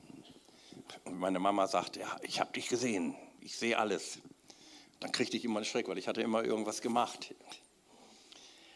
Und 1.06 1.18
meine 1.18 1.40
Mama 1.40 1.68
sagte, 1.68 2.02
ja, 2.02 2.20
ich 2.22 2.40
habe 2.40 2.54
dich 2.54 2.68
gesehen, 2.68 3.16
ich 3.40 3.56
sehe 3.56 3.78
alles. 3.78 4.20
Dann 5.00 5.12
kriegte 5.12 5.36
ich 5.36 5.46
immer 5.46 5.58
einen 5.58 5.66
Schreck, 5.66 5.88
weil 5.88 5.98
ich 5.98 6.08
hatte 6.08 6.22
immer 6.22 6.44
irgendwas 6.44 6.82
gemacht. 6.82 7.34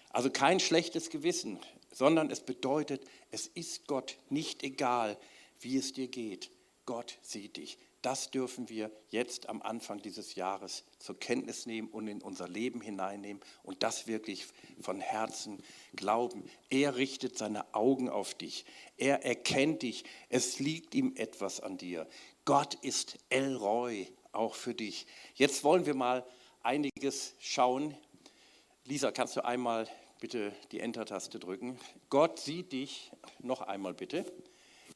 Also 0.09 0.31
kein 0.31 0.59
schlechtes 0.59 1.09
Gewissen, 1.09 1.59
sondern 1.91 2.31
es 2.31 2.39
bedeutet, 2.41 3.03
es 3.31 3.47
ist 3.47 3.85
Gott 3.85 4.17
nicht 4.29 4.63
egal, 4.63 5.17
wie 5.59 5.77
es 5.77 5.93
dir 5.93 6.07
geht. 6.07 6.49
Gott 6.85 7.17
sieht 7.21 7.57
dich. 7.57 7.77
Das 8.05 8.29
dürfen 8.29 8.69
wir 8.69 8.91
jetzt 9.09 9.49
am 9.49 9.63
Anfang 9.63 9.99
dieses 9.99 10.35
Jahres 10.35 10.83
zur 10.99 11.19
Kenntnis 11.19 11.65
nehmen 11.65 11.87
und 11.87 12.07
in 12.07 12.21
unser 12.21 12.47
Leben 12.47 12.79
hineinnehmen 12.79 13.41
und 13.63 13.81
das 13.81 14.05
wirklich 14.05 14.45
von 14.79 15.01
Herzen 15.01 15.57
glauben. 15.95 16.47
Er 16.69 16.97
richtet 16.97 17.35
seine 17.35 17.73
Augen 17.73 18.07
auf 18.07 18.35
dich. 18.35 18.65
Er 18.97 19.25
erkennt 19.25 19.81
dich. 19.81 20.03
Es 20.29 20.59
liegt 20.59 20.93
ihm 20.93 21.15
etwas 21.15 21.61
an 21.61 21.79
dir. 21.79 22.07
Gott 22.45 22.75
ist 22.75 23.17
El 23.29 23.55
Roy, 23.55 24.13
auch 24.33 24.53
für 24.53 24.75
dich. 24.75 25.07
Jetzt 25.33 25.63
wollen 25.63 25.87
wir 25.87 25.95
mal 25.95 26.23
einiges 26.61 27.33
schauen. 27.39 27.97
Lisa, 28.83 29.11
kannst 29.11 29.35
du 29.35 29.43
einmal 29.43 29.87
bitte 30.19 30.53
die 30.71 30.79
Enter-Taste 30.79 31.39
drücken? 31.39 31.79
Gott 32.11 32.39
sieht 32.39 32.71
dich, 32.71 33.09
noch 33.39 33.61
einmal 33.61 33.95
bitte. 33.95 34.31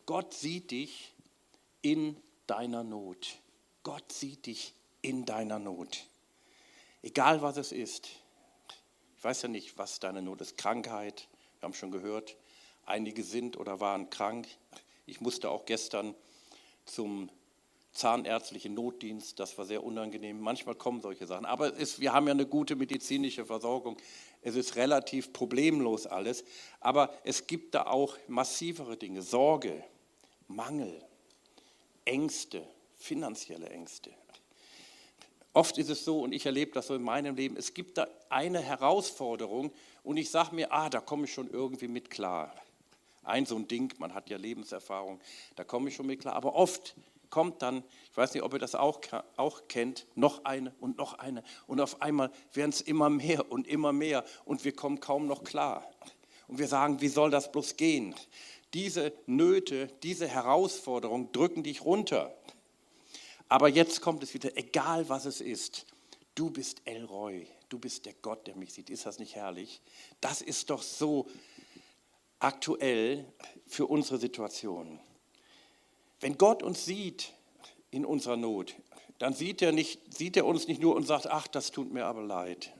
Gott 0.06 0.36
sieht 0.36 0.70
dich 0.70 1.16
in 1.82 2.16
deiner 2.50 2.84
Not. 2.84 3.38
Gott 3.84 4.12
sieht 4.12 4.46
dich 4.46 4.74
in 5.02 5.26
deiner 5.26 5.60
Not. 5.60 6.06
Egal 7.02 7.42
was 7.42 7.58
es 7.58 7.72
ist. 7.72 8.10
Ich 9.18 9.24
weiß 9.24 9.44
ja 9.44 9.50
nicht, 9.50 9.78
was 9.78 10.00
deine 10.00 10.22
Not 10.22 10.42
ist. 10.42 10.58
Krankheit, 10.58 11.28
wir 11.60 11.68
haben 11.68 11.74
schon 11.74 11.92
gehört, 11.92 12.36
einige 12.86 13.24
sind 13.24 13.58
oder 13.58 13.80
waren 13.80 14.10
krank. 14.10 14.48
Ich 15.06 15.22
musste 15.22 15.50
auch 15.50 15.66
gestern 15.66 16.16
zum 16.86 17.30
zahnärztlichen 17.92 18.74
Notdienst, 18.74 19.40
das 19.40 19.58
war 19.58 19.66
sehr 19.66 19.84
unangenehm. 19.84 20.40
Manchmal 20.40 20.76
kommen 20.76 21.02
solche 21.02 21.28
Sachen. 21.28 21.46
Aber 21.46 21.74
ist, 21.74 22.00
wir 22.00 22.14
haben 22.14 22.28
ja 22.28 22.34
eine 22.34 22.46
gute 22.46 22.76
medizinische 22.76 23.46
Versorgung. 23.46 23.98
Es 24.42 24.56
ist 24.56 24.76
relativ 24.76 25.34
problemlos 25.34 26.08
alles. 26.08 26.44
Aber 26.80 27.14
es 27.24 27.48
gibt 27.48 27.76
da 27.76 27.88
auch 27.88 28.18
massivere 28.28 28.96
Dinge. 28.96 29.22
Sorge, 29.22 29.84
Mangel, 30.48 31.02
Ängste, 32.06 32.66
finanzielle 32.96 33.70
Ängste. 33.70 34.12
Oft 35.54 35.78
ist 35.78 35.90
es 35.90 36.06
so, 36.06 36.22
und 36.22 36.32
ich 36.32 36.46
erlebe 36.46 36.72
das 36.72 36.88
so 36.88 36.96
in 36.96 37.02
meinem 37.02 37.36
Leben, 37.36 37.58
es 37.58 37.74
gibt 37.74 37.98
da 37.98 38.08
eine 38.30 38.62
Herausforderung 38.62 39.72
und 40.04 40.18
ich 40.18 40.30
sage 40.30 40.56
mir, 40.56 40.72
ah, 40.72 40.90
da 40.90 41.02
komme 41.02 41.26
ich 41.26 41.34
schon 41.34 41.50
irgendwie 41.50 41.88
mit 41.88 42.10
klar. 42.10 42.54
Ein 43.24 43.46
so 43.46 43.56
ein 43.56 43.68
Ding, 43.68 43.94
man 43.98 44.14
hat 44.14 44.30
ja 44.30 44.38
Lebenserfahrung, 44.38 45.20
da 45.56 45.64
komme 45.64 45.90
ich 45.90 45.96
schon 45.96 46.06
mit 46.06 46.22
klar. 46.22 46.36
Aber 46.36 46.56
oft 46.56 46.96
kommt 47.30 47.62
dann, 47.62 47.84
ich 48.12 48.18
weiß 48.18 48.34
nicht, 48.34 48.44
ob 48.44 48.54
ihr 48.54 48.60
das 48.60 48.76
auch, 48.76 49.02
auch 49.38 49.68
kennt, 49.68 50.06
noch 50.16 50.46
eine 50.46 50.74
und 50.80 50.98
noch 50.98 51.16
eine. 51.20 51.44
Und 51.68 51.82
auf 51.82 52.02
einmal 52.02 52.32
werden 52.54 52.70
es 52.70 52.82
immer 52.82 53.10
mehr 53.10 53.52
und 53.52 53.68
immer 53.68 53.92
mehr 53.92 54.24
und 54.46 54.64
wir 54.66 54.76
kommen 54.76 55.00
kaum 55.00 55.28
noch 55.28 55.44
klar. 55.44 55.90
Und 56.48 56.58
wir 56.58 56.68
sagen, 56.68 57.02
wie 57.02 57.08
soll 57.08 57.30
das 57.30 57.52
bloß 57.52 57.76
gehen? 57.78 58.16
Diese 58.74 59.14
Nöte, 59.26 59.88
diese 60.04 60.28
Herausforderungen 60.28 61.32
drücken 61.32 61.64
dich 61.64 61.84
runter. 61.84 62.36
Aber 63.48 63.68
jetzt 63.68 64.02
kommt 64.02 64.22
es 64.22 64.34
wieder, 64.34 64.56
egal 64.58 65.10
was 65.10 65.26
es 65.26 65.42
ist, 65.42 65.88
du 66.36 66.52
bist 66.52 66.82
Elroy, 66.86 67.48
du 67.70 67.80
bist 67.80 68.06
der 68.06 68.14
Gott, 68.14 68.46
der 68.46 68.56
mich 68.56 68.74
sieht. 68.74 68.90
Ist 68.90 69.06
das 69.06 69.18
nicht 69.18 69.36
herrlich? 69.36 69.82
Das 70.22 70.42
ist 70.42 70.70
doch 70.70 70.84
so 70.84 71.28
aktuell 72.38 73.26
für 73.68 73.88
unsere 73.88 74.20
Situation. 74.20 75.00
Wenn 76.20 76.38
Gott 76.38 76.64
uns 76.64 76.86
sieht 76.86 77.34
in 77.92 78.06
unserer 78.06 78.38
Not, 78.38 78.76
dann 79.18 79.34
sieht 79.34 79.62
er, 79.62 79.72
nicht, 79.72 80.14
sieht 80.16 80.38
er 80.38 80.46
uns 80.46 80.68
nicht 80.68 80.82
nur 80.82 80.96
und 80.96 81.06
sagt, 81.06 81.28
ach, 81.28 81.48
das 81.48 81.72
tut 81.72 81.92
mir 81.92 82.06
aber 82.06 82.22
leid, 82.22 82.72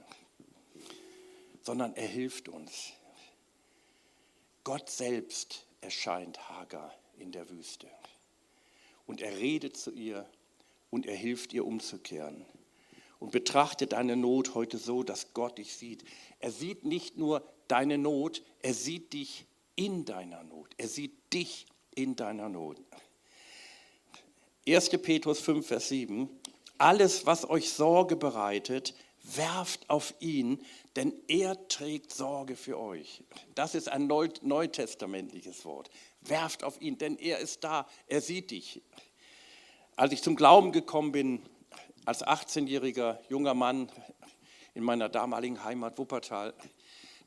sondern 1.62 1.94
er 1.94 2.06
hilft 2.06 2.48
uns. 2.48 2.92
Gott 4.64 4.88
selbst 4.88 5.66
erscheint 5.80 6.48
Hagar 6.48 6.94
in 7.18 7.32
der 7.32 7.50
Wüste 7.50 7.88
und 9.10 9.20
er 9.20 9.36
redet 9.38 9.76
zu 9.76 9.90
ihr 9.90 10.24
und 10.90 11.04
er 11.04 11.16
hilft 11.16 11.52
ihr 11.52 11.66
umzukehren. 11.66 12.44
Und 13.18 13.32
betrachte 13.32 13.86
deine 13.86 14.16
Not 14.16 14.54
heute 14.54 14.78
so, 14.78 15.02
dass 15.02 15.34
Gott 15.34 15.58
dich 15.58 15.74
sieht. 15.74 16.04
Er 16.38 16.50
sieht 16.52 16.84
nicht 16.84 17.18
nur 17.18 17.42
deine 17.68 17.98
Not, 17.98 18.42
er 18.62 18.72
sieht 18.72 19.12
dich 19.12 19.46
in 19.74 20.04
deiner 20.04 20.44
Not. 20.44 20.70
Er 20.78 20.86
sieht 20.88 21.12
dich 21.32 21.66
in 21.94 22.16
deiner 22.16 22.48
Not. 22.48 22.80
1. 24.66 24.90
Petrus 25.02 25.40
5, 25.40 25.66
Vers 25.66 25.88
7. 25.88 26.30
Alles, 26.78 27.26
was 27.26 27.50
euch 27.50 27.72
Sorge 27.72 28.14
bereitet, 28.14 28.94
werft 29.22 29.90
auf 29.90 30.14
ihn, 30.20 30.64
denn 30.96 31.12
er 31.28 31.68
trägt 31.68 32.12
Sorge 32.12 32.56
für 32.56 32.78
euch. 32.78 33.22
Das 33.54 33.74
ist 33.74 33.88
ein 33.88 34.06
neutestamentliches 34.06 35.64
Wort. 35.64 35.90
Werft 36.20 36.64
auf 36.64 36.80
ihn, 36.80 36.98
denn 36.98 37.16
er 37.16 37.38
ist 37.38 37.64
da, 37.64 37.86
er 38.06 38.20
sieht 38.20 38.50
dich. 38.50 38.82
Als 39.96 40.12
ich 40.12 40.22
zum 40.22 40.36
Glauben 40.36 40.72
gekommen 40.72 41.12
bin, 41.12 41.42
als 42.04 42.24
18-jähriger 42.24 43.18
junger 43.28 43.54
Mann 43.54 43.90
in 44.74 44.82
meiner 44.82 45.08
damaligen 45.08 45.62
Heimat 45.62 45.98
Wuppertal, 45.98 46.54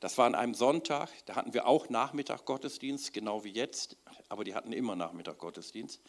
das 0.00 0.18
war 0.18 0.26
an 0.26 0.34
einem 0.34 0.54
Sonntag, 0.54 1.08
da 1.24 1.36
hatten 1.36 1.54
wir 1.54 1.66
auch 1.66 1.88
Nachmittag 1.88 2.44
Gottesdienst, 2.44 3.14
genau 3.14 3.44
wie 3.44 3.52
jetzt, 3.52 3.96
aber 4.28 4.44
die 4.44 4.54
hatten 4.54 4.72
immer 4.74 4.96
Nachmittag 4.96 5.38
Gottesdienst. 5.38 6.02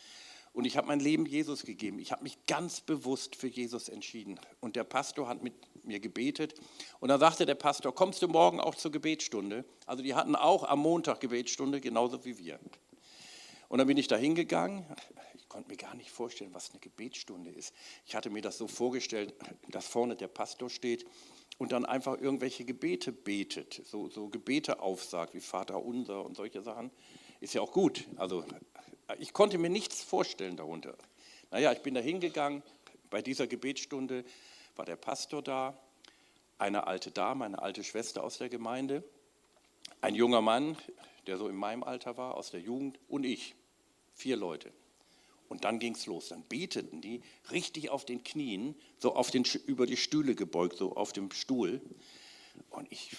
Und 0.55 0.63
ich 0.63 0.77
habe 0.77 0.87
mein 0.87 1.01
Leben 1.01 1.25
Jesus 1.25 1.63
gegeben. 1.63 1.99
Ich 1.99 2.13
habe 2.13 2.23
mich 2.23 2.37
ganz 2.47 2.79
bewusst 2.79 3.35
für 3.35 3.47
Jesus 3.47 3.89
entschieden. 3.89 4.39
Und 4.61 4.77
der 4.77 4.85
Pastor 4.85 5.27
hat 5.27 5.43
mit 5.43 5.53
mir 5.85 5.99
gebetet. 5.99 6.53
Und 7.01 7.09
dann 7.09 7.19
sagte 7.19 7.45
der 7.45 7.55
Pastor, 7.55 7.93
kommst 7.93 8.21
du 8.21 8.29
morgen 8.29 8.61
auch 8.61 8.73
zur 8.73 8.89
Gebetsstunde? 8.89 9.65
Also 9.85 10.01
die 10.01 10.15
hatten 10.15 10.33
auch 10.33 10.63
am 10.63 10.79
Montag 10.79 11.19
Gebetsstunde, 11.19 11.81
genauso 11.81 12.23
wie 12.23 12.37
wir. 12.37 12.57
Und 13.67 13.79
dann 13.79 13.87
bin 13.87 13.97
ich 13.97 14.07
da 14.07 14.15
hingegangen. 14.15 14.85
Ich 15.33 15.49
konnte 15.49 15.69
mir 15.69 15.75
gar 15.75 15.93
nicht 15.93 16.09
vorstellen, 16.09 16.53
was 16.53 16.69
eine 16.71 16.79
Gebetsstunde 16.79 17.51
ist. 17.51 17.73
Ich 18.05 18.15
hatte 18.15 18.29
mir 18.29 18.41
das 18.41 18.57
so 18.57 18.69
vorgestellt, 18.69 19.33
dass 19.67 19.85
vorne 19.85 20.15
der 20.15 20.29
Pastor 20.29 20.69
steht 20.69 21.05
und 21.57 21.73
dann 21.73 21.83
einfach 21.83 22.17
irgendwelche 22.17 22.63
Gebete 22.63 23.11
betet, 23.11 23.81
so, 23.83 24.07
so 24.07 24.29
Gebete 24.29 24.79
aufsagt, 24.79 25.33
wie 25.33 25.41
Vater 25.41 25.83
unser 25.83 26.25
und 26.25 26.37
solche 26.37 26.61
Sachen. 26.61 26.91
Ist 27.41 27.53
ja 27.53 27.59
auch 27.59 27.73
gut. 27.73 28.05
Also 28.15 28.45
ich 29.19 29.33
konnte 29.33 29.57
mir 29.57 29.69
nichts 29.69 30.03
vorstellen 30.03 30.57
darunter. 30.57 30.95
Naja, 31.51 31.71
ich 31.71 31.81
bin 31.81 31.93
da 31.93 32.01
hingegangen. 32.01 32.63
Bei 33.09 33.21
dieser 33.21 33.47
Gebetsstunde 33.47 34.25
war 34.75 34.85
der 34.85 34.95
Pastor 34.95 35.41
da, 35.41 35.77
eine 36.57 36.87
alte 36.87 37.11
Dame, 37.11 37.45
eine 37.45 37.61
alte 37.61 37.83
Schwester 37.83 38.23
aus 38.23 38.37
der 38.37 38.49
Gemeinde, 38.49 39.03
ein 40.01 40.15
junger 40.15 40.41
Mann, 40.41 40.77
der 41.27 41.37
so 41.37 41.47
in 41.47 41.55
meinem 41.55 41.83
Alter 41.83 42.17
war, 42.17 42.35
aus 42.35 42.51
der 42.51 42.61
Jugend, 42.61 42.99
und 43.07 43.25
ich. 43.25 43.55
Vier 44.13 44.37
Leute. 44.37 44.71
Und 45.49 45.63
dann 45.65 45.79
ging 45.79 45.93
es 45.93 46.05
los. 46.05 46.29
Dann 46.29 46.43
beteten 46.43 47.01
die 47.01 47.21
richtig 47.51 47.89
auf 47.89 48.05
den 48.05 48.23
Knien, 48.23 48.75
so 48.97 49.15
auf 49.15 49.29
den, 49.29 49.43
über 49.65 49.85
die 49.85 49.97
Stühle 49.97 50.35
gebeugt, 50.35 50.77
so 50.77 50.95
auf 50.95 51.13
dem 51.13 51.31
Stuhl. 51.31 51.81
Und 52.69 52.91
ich 52.91 53.15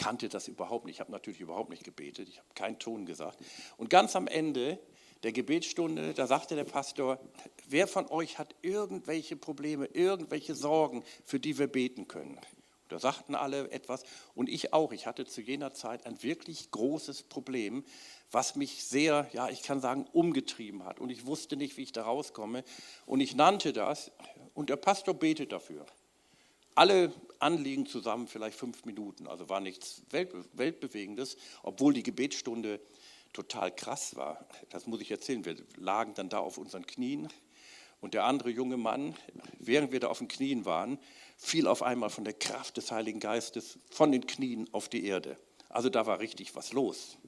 kannte 0.00 0.30
das 0.30 0.48
überhaupt 0.48 0.86
nicht. 0.86 0.94
Ich 0.94 1.00
habe 1.00 1.12
natürlich 1.12 1.40
überhaupt 1.40 1.68
nicht 1.68 1.84
gebetet. 1.84 2.26
Ich 2.26 2.38
habe 2.38 2.48
keinen 2.54 2.78
Ton 2.78 3.04
gesagt. 3.04 3.38
Und 3.76 3.90
ganz 3.90 4.16
am 4.16 4.26
Ende 4.26 4.78
der 5.22 5.32
Gebetsstunde, 5.32 6.14
da 6.14 6.26
sagte 6.26 6.56
der 6.56 6.64
Pastor, 6.64 7.20
wer 7.68 7.86
von 7.86 8.06
euch 8.10 8.38
hat 8.38 8.54
irgendwelche 8.62 9.36
Probleme, 9.36 9.84
irgendwelche 9.84 10.54
Sorgen, 10.54 11.04
für 11.26 11.38
die 11.38 11.58
wir 11.58 11.66
beten 11.66 12.08
können? 12.08 12.40
Da 12.88 12.98
sagten 12.98 13.34
alle 13.34 13.70
etwas 13.70 14.02
und 14.34 14.48
ich 14.48 14.72
auch. 14.72 14.92
Ich 14.92 15.06
hatte 15.06 15.26
zu 15.26 15.42
jener 15.42 15.74
Zeit 15.74 16.06
ein 16.06 16.22
wirklich 16.22 16.70
großes 16.70 17.24
Problem, 17.24 17.84
was 18.30 18.56
mich 18.56 18.84
sehr, 18.84 19.28
ja, 19.34 19.50
ich 19.50 19.62
kann 19.62 19.82
sagen, 19.82 20.06
umgetrieben 20.12 20.84
hat. 20.86 20.98
Und 20.98 21.10
ich 21.10 21.26
wusste 21.26 21.56
nicht, 21.56 21.76
wie 21.76 21.82
ich 21.82 21.92
da 21.92 22.04
rauskomme. 22.04 22.64
Und 23.04 23.20
ich 23.20 23.34
nannte 23.34 23.74
das 23.74 24.10
und 24.54 24.70
der 24.70 24.76
Pastor 24.76 25.12
betet 25.12 25.52
dafür. 25.52 25.84
Alle 26.74 27.12
Anliegen 27.38 27.86
zusammen 27.86 28.28
vielleicht 28.28 28.58
fünf 28.58 28.84
Minuten, 28.84 29.26
also 29.26 29.48
war 29.48 29.60
nichts 29.60 30.02
Weltbewegendes, 30.10 31.36
obwohl 31.62 31.94
die 31.94 32.02
Gebetsstunde 32.02 32.80
total 33.32 33.74
krass 33.74 34.16
war. 34.16 34.46
Das 34.70 34.86
muss 34.86 35.00
ich 35.00 35.10
erzählen. 35.10 35.44
Wir 35.44 35.56
lagen 35.76 36.14
dann 36.14 36.28
da 36.28 36.38
auf 36.38 36.58
unseren 36.58 36.86
Knien 36.86 37.28
und 38.00 38.14
der 38.14 38.24
andere 38.24 38.50
junge 38.50 38.76
Mann, 38.76 39.14
während 39.58 39.92
wir 39.92 40.00
da 40.00 40.08
auf 40.08 40.18
den 40.18 40.28
Knien 40.28 40.64
waren, 40.64 40.98
fiel 41.36 41.66
auf 41.66 41.82
einmal 41.82 42.10
von 42.10 42.24
der 42.24 42.34
Kraft 42.34 42.76
des 42.76 42.90
Heiligen 42.90 43.20
Geistes 43.20 43.78
von 43.90 44.12
den 44.12 44.26
Knien 44.26 44.68
auf 44.72 44.88
die 44.88 45.04
Erde. 45.04 45.38
Also 45.68 45.88
da 45.88 46.06
war 46.06 46.18
richtig 46.18 46.54
was 46.56 46.72
los. 46.72 47.18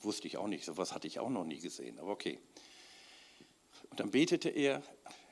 Wusste 0.00 0.28
ich 0.28 0.36
auch 0.36 0.46
nicht, 0.46 0.64
sowas 0.64 0.94
hatte 0.94 1.06
ich 1.06 1.18
auch 1.18 1.30
noch 1.30 1.44
nie 1.44 1.58
gesehen, 1.58 1.98
aber 1.98 2.10
okay. 2.10 2.38
Und 3.90 4.00
dann 4.00 4.10
betete 4.10 4.48
er, 4.48 4.82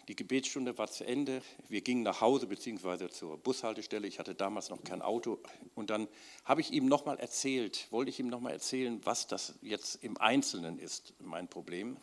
die 0.09 0.17
Gebetsstunde 0.17 0.79
war 0.79 0.91
zu 0.91 1.05
Ende, 1.07 1.43
wir 1.69 1.83
gingen 1.83 2.03
nach 2.03 2.23
Hause 2.23 2.47
bzw. 2.47 3.11
zur 3.11 3.37
Bushaltestelle, 3.37 4.09
ich 4.09 4.19
hatte 4.19 4.35
damals 4.35 4.71
noch 4.71 4.83
kein 4.83 5.03
Auto 5.03 5.39
und 5.75 5.91
dann 5.91 6.09
habe 6.45 6.63
ich 6.63 6.73
ihm 6.73 6.87
nochmal 6.87 7.19
erzählt, 7.19 7.87
wollte 7.91 8.09
ich 8.09 8.19
ihm 8.19 8.29
nochmal 8.29 8.55
erzählen, 8.55 9.01
was 9.05 9.27
das 9.27 9.55
jetzt 9.61 10.03
im 10.03 10.17
Einzelnen 10.17 10.79
ist, 10.79 11.13
mein 11.21 11.47
Problem. 11.47 11.99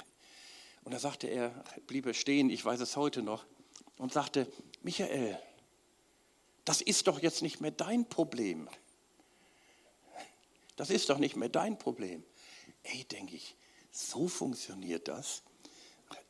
Und 0.83 0.93
da 0.93 0.99
sagte 0.99 1.27
er, 1.27 1.49
blieb 1.87 2.05
er 2.05 2.13
stehen, 2.13 2.51
ich 2.51 2.63
weiß 2.63 2.79
es 2.79 2.95
heute 2.95 3.23
noch, 3.23 3.43
und 3.97 4.13
sagte, 4.13 4.47
Michael, 4.83 5.39
das 6.63 6.81
ist 6.81 7.07
doch 7.07 7.19
jetzt 7.19 7.41
nicht 7.41 7.59
mehr 7.59 7.71
dein 7.71 8.07
Problem. 8.07 8.69
Das 10.75 10.91
ist 10.91 11.09
doch 11.09 11.17
nicht 11.17 11.35
mehr 11.35 11.49
dein 11.49 11.79
Problem. 11.79 12.23
Ey, 12.83 13.03
denke 13.05 13.35
ich, 13.35 13.55
so 13.91 14.27
funktioniert 14.27 15.07
das. 15.07 15.41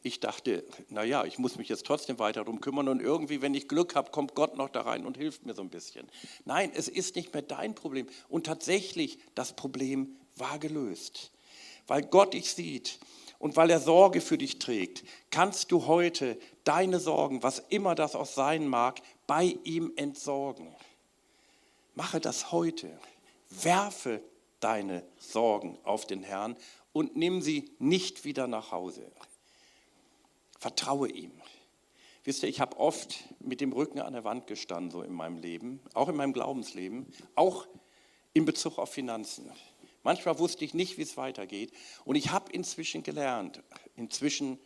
Ich 0.03 0.19
dachte, 0.19 0.63
naja, 0.89 1.25
ich 1.25 1.39
muss 1.39 1.57
mich 1.57 1.69
jetzt 1.69 1.85
trotzdem 1.85 2.19
weiter 2.19 2.43
darum 2.43 2.61
kümmern 2.61 2.87
und 2.87 3.01
irgendwie, 3.01 3.41
wenn 3.41 3.53
ich 3.53 3.67
Glück 3.67 3.95
habe, 3.95 4.11
kommt 4.11 4.35
Gott 4.35 4.55
noch 4.55 4.69
da 4.69 4.81
rein 4.81 5.05
und 5.05 5.17
hilft 5.17 5.45
mir 5.45 5.53
so 5.53 5.61
ein 5.61 5.69
bisschen. 5.69 6.07
Nein, 6.45 6.71
es 6.75 6.87
ist 6.87 7.15
nicht 7.15 7.33
mehr 7.33 7.41
dein 7.41 7.75
Problem. 7.75 8.07
Und 8.29 8.45
tatsächlich, 8.45 9.17
das 9.33 9.53
Problem 9.53 10.15
war 10.35 10.59
gelöst. 10.59 11.31
Weil 11.87 12.03
Gott 12.03 12.33
dich 12.33 12.53
sieht 12.53 12.99
und 13.39 13.55
weil 13.55 13.69
er 13.69 13.79
Sorge 13.79 14.21
für 14.21 14.37
dich 14.37 14.59
trägt, 14.59 15.03
kannst 15.29 15.71
du 15.71 15.85
heute 15.85 16.37
deine 16.63 16.99
Sorgen, 16.99 17.43
was 17.43 17.59
immer 17.69 17.95
das 17.95 18.15
auch 18.15 18.25
sein 18.25 18.67
mag, 18.67 19.01
bei 19.27 19.57
ihm 19.63 19.91
entsorgen. 19.95 20.73
Mache 21.95 22.19
das 22.19 22.51
heute. 22.51 22.89
Werfe 23.49 24.21
deine 24.59 25.03
Sorgen 25.19 25.77
auf 25.83 26.05
den 26.05 26.23
Herrn 26.23 26.57
und 26.91 27.15
nimm 27.15 27.41
sie 27.41 27.69
nicht 27.77 28.25
wieder 28.25 28.47
nach 28.47 28.71
Hause. 28.71 29.11
Vertraue 30.65 31.11
ihm. 31.11 31.31
Wisst 32.23 32.41
ihr, 32.41 32.49
ich 32.49 32.59
habe 32.59 32.77
oft 32.77 33.19
mit 33.39 33.61
dem 33.61 33.71
Rücken 33.71 33.99
an 33.99 34.13
der 34.13 34.23
Wand 34.23 34.47
gestanden, 34.47 34.89
so 34.89 35.03
in 35.03 35.13
meinem 35.13 35.37
Leben, 35.37 35.79
auch 35.93 36.09
in 36.09 36.15
meinem 36.15 36.33
Glaubensleben, 36.33 37.05
auch 37.35 37.67
in 38.33 38.45
Bezug 38.45 38.79
auf 38.79 38.91
Finanzen. 38.91 39.51
Manchmal 40.01 40.39
wusste 40.39 40.65
ich 40.65 40.73
nicht, 40.73 40.97
wie 40.97 41.03
es 41.03 41.17
weitergeht. 41.17 41.71
Und 42.03 42.15
ich 42.15 42.31
habe 42.31 42.51
inzwischen 42.51 43.03
gelernt, 43.03 43.61
inzwischen 43.95 44.57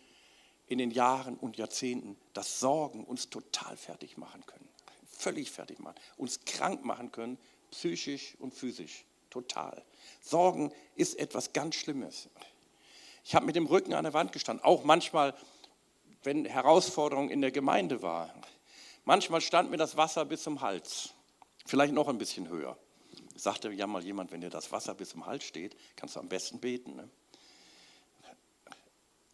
in 0.68 0.78
den 0.78 0.90
Jahren 0.90 1.36
und 1.36 1.58
Jahrzehnten, 1.58 2.16
dass 2.32 2.62
Sorgen 2.62 3.04
uns 3.04 3.30
total 3.30 3.76
fertig 3.76 4.16
machen 4.18 4.46
können. 4.46 4.70
Völlig 5.06 5.52
fertig 5.52 5.80
machen. 5.80 5.98
Uns 6.16 6.46
krank 6.46 6.86
machen 6.86 7.12
können, 7.12 7.38
psychisch 7.72 8.38
und 8.40 8.54
physisch. 8.54 9.04
Total. 9.30 9.84
Sorgen 10.22 10.72
ist 10.96 11.20
etwas 11.20 11.52
ganz 11.52 11.76
Schlimmes. 11.76 12.30
Ich 13.26 13.36
habe 13.36 13.46
mit 13.46 13.58
dem 13.58 13.66
Rücken 13.66 13.94
an 13.94 14.06
der 14.06 14.14
Wand 14.14 14.32
gestanden, 14.32 14.64
auch 14.64 14.86
manchmal 14.86 15.36
wenn 16.24 16.46
Herausforderung 16.46 17.30
in 17.30 17.42
der 17.42 17.52
Gemeinde 17.52 18.02
war. 18.02 18.34
Manchmal 19.06 19.42
stand 19.42 19.72
mir 19.72 19.78
das 19.78 19.98
Wasser 19.98 20.26
bis 20.26 20.44
zum 20.44 20.62
Hals, 20.62 21.14
vielleicht 21.66 21.94
noch 21.94 22.08
ein 22.08 22.18
bisschen 22.18 22.50
höher. 22.50 22.78
Sagte 23.36 23.72
ja 23.72 23.88
mal 23.88 24.04
jemand, 24.04 24.32
wenn 24.32 24.42
dir 24.42 24.50
das 24.50 24.72
Wasser 24.72 24.94
bis 24.94 25.10
zum 25.10 25.26
Hals 25.26 25.46
steht, 25.46 25.76
kannst 25.96 26.16
du 26.16 26.20
am 26.20 26.28
besten 26.28 26.60
beten. 26.60 26.96
Ne? 26.96 27.10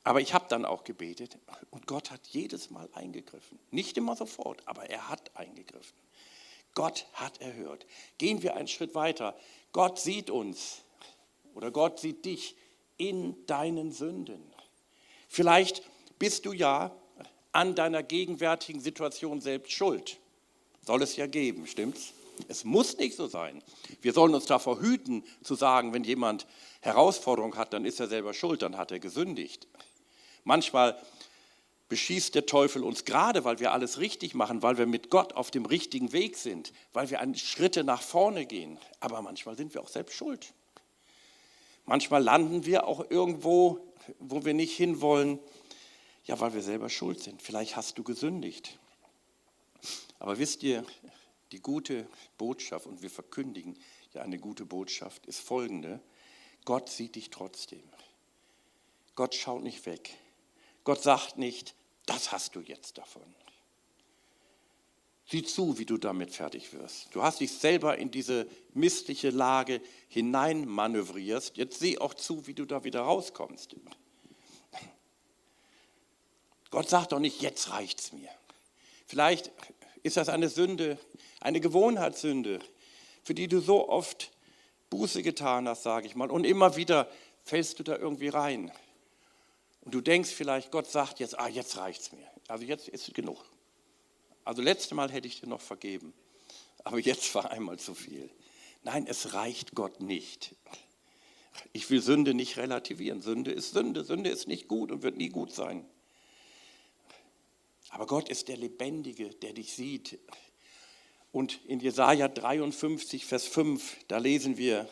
Aber 0.03 0.21
ich 0.21 0.35
habe 0.35 0.45
dann 0.47 0.65
auch 0.65 0.83
gebetet 0.83 1.39
und 1.71 1.87
Gott 1.87 2.11
hat 2.11 2.27
jedes 2.27 2.69
Mal 2.69 2.87
eingegriffen. 2.93 3.57
Nicht 3.71 3.97
immer 3.97 4.15
sofort, 4.15 4.61
aber 4.67 4.89
er 4.89 5.09
hat 5.09 5.35
eingegriffen. 5.35 5.97
Gott 6.75 7.07
hat 7.13 7.41
erhört. 7.41 7.87
Gehen 8.19 8.43
wir 8.43 8.55
einen 8.55 8.67
Schritt 8.67 8.93
weiter. 8.93 9.35
Gott 9.71 9.97
sieht 9.97 10.29
uns 10.29 10.83
oder 11.55 11.71
Gott 11.71 11.99
sieht 11.99 12.25
dich 12.25 12.55
in 12.97 13.45
deinen 13.47 13.91
Sünden. 13.91 14.53
Vielleicht 15.27 15.81
bist 16.19 16.45
du 16.45 16.53
ja 16.53 16.91
an 17.51 17.75
deiner 17.75 18.03
gegenwärtigen 18.03 18.81
Situation 18.81 19.41
selbst 19.41 19.71
schuld. 19.71 20.17
Soll 20.85 21.01
es 21.01 21.15
ja 21.15 21.27
geben, 21.27 21.67
stimmt's? 21.67 22.13
Es 22.47 22.65
muss 22.65 22.97
nicht 22.97 23.15
so 23.15 23.27
sein. 23.27 23.61
Wir 24.01 24.13
sollen 24.13 24.35
uns 24.35 24.45
davor 24.45 24.81
hüten, 24.81 25.23
zu 25.41 25.55
sagen, 25.55 25.93
wenn 25.93 26.03
jemand 26.03 26.45
Herausforderung 26.81 27.55
hat, 27.55 27.73
dann 27.73 27.85
ist 27.85 27.99
er 27.99 28.07
selber 28.07 28.33
schuld, 28.33 28.61
dann 28.61 28.77
hat 28.77 28.91
er 28.91 28.99
gesündigt. 28.99 29.67
Manchmal 30.43 30.99
beschießt 31.87 32.35
der 32.35 32.45
Teufel 32.45 32.83
uns 32.83 33.05
gerade, 33.05 33.43
weil 33.45 33.59
wir 33.59 33.71
alles 33.71 33.99
richtig 33.99 34.33
machen, 34.33 34.63
weil 34.63 34.77
wir 34.77 34.85
mit 34.85 35.09
Gott 35.09 35.33
auf 35.33 35.51
dem 35.51 35.65
richtigen 35.65 36.11
Weg 36.13 36.35
sind, 36.35 36.73
weil 36.93 37.09
wir 37.09 37.19
Schritte 37.35 37.83
nach 37.83 38.01
vorne 38.01 38.45
gehen. 38.45 38.77
Aber 38.99 39.21
manchmal 39.21 39.55
sind 39.55 39.73
wir 39.73 39.81
auch 39.81 39.87
selbst 39.87 40.15
schuld. 40.15 40.53
Manchmal 41.85 42.23
landen 42.23 42.65
wir 42.65 42.87
auch 42.87 43.09
irgendwo, 43.09 43.79
wo 44.19 44.43
wir 44.45 44.53
nicht 44.53 44.75
hinwollen. 44.75 45.39
Ja, 46.25 46.39
weil 46.39 46.53
wir 46.53 46.61
selber 46.61 46.89
schuld 46.89 47.21
sind. 47.21 47.41
Vielleicht 47.41 47.75
hast 47.75 47.97
du 47.97 48.03
gesündigt. 48.03 48.79
Aber 50.19 50.39
wisst 50.39 50.63
ihr, 50.63 50.83
die 51.51 51.61
gute 51.61 52.07
Botschaft, 52.37 52.87
und 52.87 53.01
wir 53.01 53.11
verkündigen 53.11 53.77
ja 54.13 54.21
eine 54.21 54.39
gute 54.39 54.65
Botschaft, 54.65 55.25
ist 55.27 55.39
folgende. 55.39 56.01
Gott 56.65 56.89
sieht 56.89 57.15
dich 57.15 57.29
trotzdem. 57.29 57.83
Gott 59.15 59.35
schaut 59.35 59.63
nicht 59.63 59.85
weg. 59.85 60.17
Gott 60.83 61.01
sagt 61.01 61.37
nicht, 61.37 61.75
das 62.05 62.31
hast 62.31 62.55
du 62.55 62.61
jetzt 62.61 62.97
davon. 62.97 63.23
Sieh 65.27 65.43
zu, 65.43 65.79
wie 65.79 65.85
du 65.85 65.97
damit 65.97 66.31
fertig 66.31 66.73
wirst. 66.73 67.13
Du 67.15 67.23
hast 67.23 67.39
dich 67.39 67.51
selber 67.51 67.97
in 67.97 68.11
diese 68.11 68.47
missliche 68.73 69.31
Lage 69.31 69.81
hineinmanövrierst. 70.07 71.57
Jetzt 71.57 71.79
sieh 71.79 71.97
auch 71.97 72.13
zu, 72.13 72.45
wie 72.45 72.53
du 72.53 72.65
da 72.65 72.83
wieder 72.83 73.01
rauskommst. 73.01 73.75
Gott 76.75 76.89
sagt 76.89 77.13
doch 77.13 77.19
nicht, 77.19 77.41
jetzt 77.41 77.69
reicht's 77.69 78.11
mir. 78.11 78.27
Vielleicht 79.07 79.49
ist 80.03 80.17
das 80.17 80.27
eine 80.27 80.49
Sünde, 80.49 80.97
eine 81.39 81.61
Gewohnheitssünde, 81.61 82.59
für 83.23 83.33
die 83.33 83.47
du 83.47 83.61
so 83.61 83.87
oft 83.87 84.29
Buße 84.89 85.23
getan 85.23 85.69
hast, 85.69 85.83
sage 85.83 86.05
ich 86.05 86.17
mal, 86.17 86.29
und 86.29 86.43
immer 86.43 86.75
wieder 86.75 87.09
fällst 87.45 87.79
du 87.79 87.83
da 87.83 87.95
irgendwie 87.95 88.27
rein. 88.27 88.73
Und 89.83 89.93
du 89.93 90.01
denkst 90.01 90.31
vielleicht, 90.31 90.69
Gott 90.71 90.91
sagt 90.91 91.21
jetzt, 91.21 91.39
ah, 91.39 91.47
jetzt 91.47 91.77
reicht's 91.77 92.11
mir. 92.11 92.27
Also 92.49 92.65
jetzt 92.65 92.89
ist 92.89 93.13
genug. 93.13 93.45
Also 94.43 94.61
letztes 94.61 94.91
Mal 94.91 95.09
hätte 95.09 95.29
ich 95.29 95.39
dir 95.39 95.47
noch 95.47 95.61
vergeben, 95.61 96.13
aber 96.83 96.99
jetzt 96.99 97.33
war 97.35 97.51
einmal 97.51 97.79
zu 97.79 97.95
viel. 97.95 98.29
Nein, 98.83 99.05
es 99.07 99.33
reicht 99.33 99.75
Gott 99.75 100.01
nicht. 100.01 100.53
Ich 101.71 101.89
will 101.89 102.01
Sünde 102.01 102.33
nicht 102.33 102.57
relativieren. 102.57 103.21
Sünde 103.21 103.53
ist 103.53 103.71
Sünde. 103.71 104.03
Sünde 104.03 104.29
ist 104.29 104.49
nicht 104.49 104.67
gut 104.67 104.91
und 104.91 105.03
wird 105.03 105.15
nie 105.15 105.29
gut 105.29 105.53
sein. 105.53 105.85
Aber 107.89 108.07
Gott 108.07 108.29
ist 108.29 108.47
der 108.47 108.57
Lebendige, 108.57 109.29
der 109.29 109.53
dich 109.53 109.73
sieht. 109.73 110.19
Und 111.31 111.59
in 111.65 111.79
Jesaja 111.79 112.27
53, 112.27 113.25
Vers 113.25 113.45
5, 113.45 113.97
da 114.07 114.17
lesen 114.17 114.57
wir, 114.57 114.87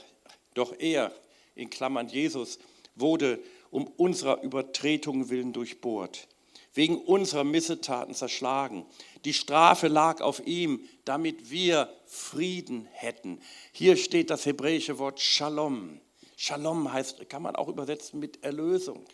doch 0.54 0.74
er, 0.78 1.14
in 1.56 1.70
Klammern 1.70 2.10
Jesus, 2.10 2.60
wurde 2.96 3.40
um 3.72 3.88
unserer 3.88 4.42
Übertretungen 4.44 5.30
willen 5.30 5.54
durchbohrt, 5.54 6.28
wegen 6.74 6.98
unserer 6.98 7.44
Missetaten 7.44 8.14
zerschlagen. 8.14 8.86
Die 9.26 9.34
Strafe 9.34 9.88
lag 9.88 10.22
auf 10.22 10.46
ihm, 10.46 10.88
damit 11.06 11.50
wir 11.50 11.90
Frieden 12.06 12.88
hätten. 12.92 13.40
Hier 13.72 13.98
steht 13.98 14.30
das 14.30 14.46
hebräische 14.46 15.00
Wort 15.00 15.20
Shalom. 15.20 16.00
Shalom 16.36 16.92
heißt, 16.92 17.30
kann 17.30 17.42
man 17.42 17.56
auch 17.56 17.68
übersetzen 17.68 18.20
mit 18.20 18.44
Erlösung. 18.44 19.06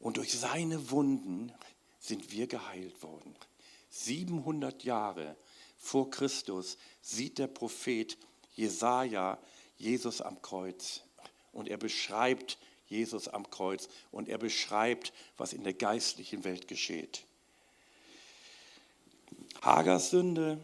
Und 0.00 0.16
durch 0.16 0.32
seine 0.32 0.90
Wunden 0.90 1.52
sind 2.00 2.32
wir 2.32 2.46
geheilt 2.46 3.02
worden. 3.02 3.36
700 3.90 4.82
Jahre 4.84 5.36
vor 5.76 6.10
Christus 6.10 6.76
sieht 7.02 7.38
der 7.38 7.46
Prophet 7.46 8.16
Jesaja 8.54 9.38
Jesus 9.76 10.20
am 10.20 10.42
Kreuz 10.42 11.02
und 11.52 11.68
er 11.68 11.76
beschreibt 11.76 12.58
Jesus 12.86 13.28
am 13.28 13.48
Kreuz 13.50 13.88
und 14.10 14.28
er 14.28 14.38
beschreibt, 14.38 15.12
was 15.36 15.52
in 15.52 15.62
der 15.62 15.74
geistlichen 15.74 16.44
Welt 16.44 16.68
geschieht. 16.68 17.24
Hagers 19.62 20.10
Sünde 20.10 20.58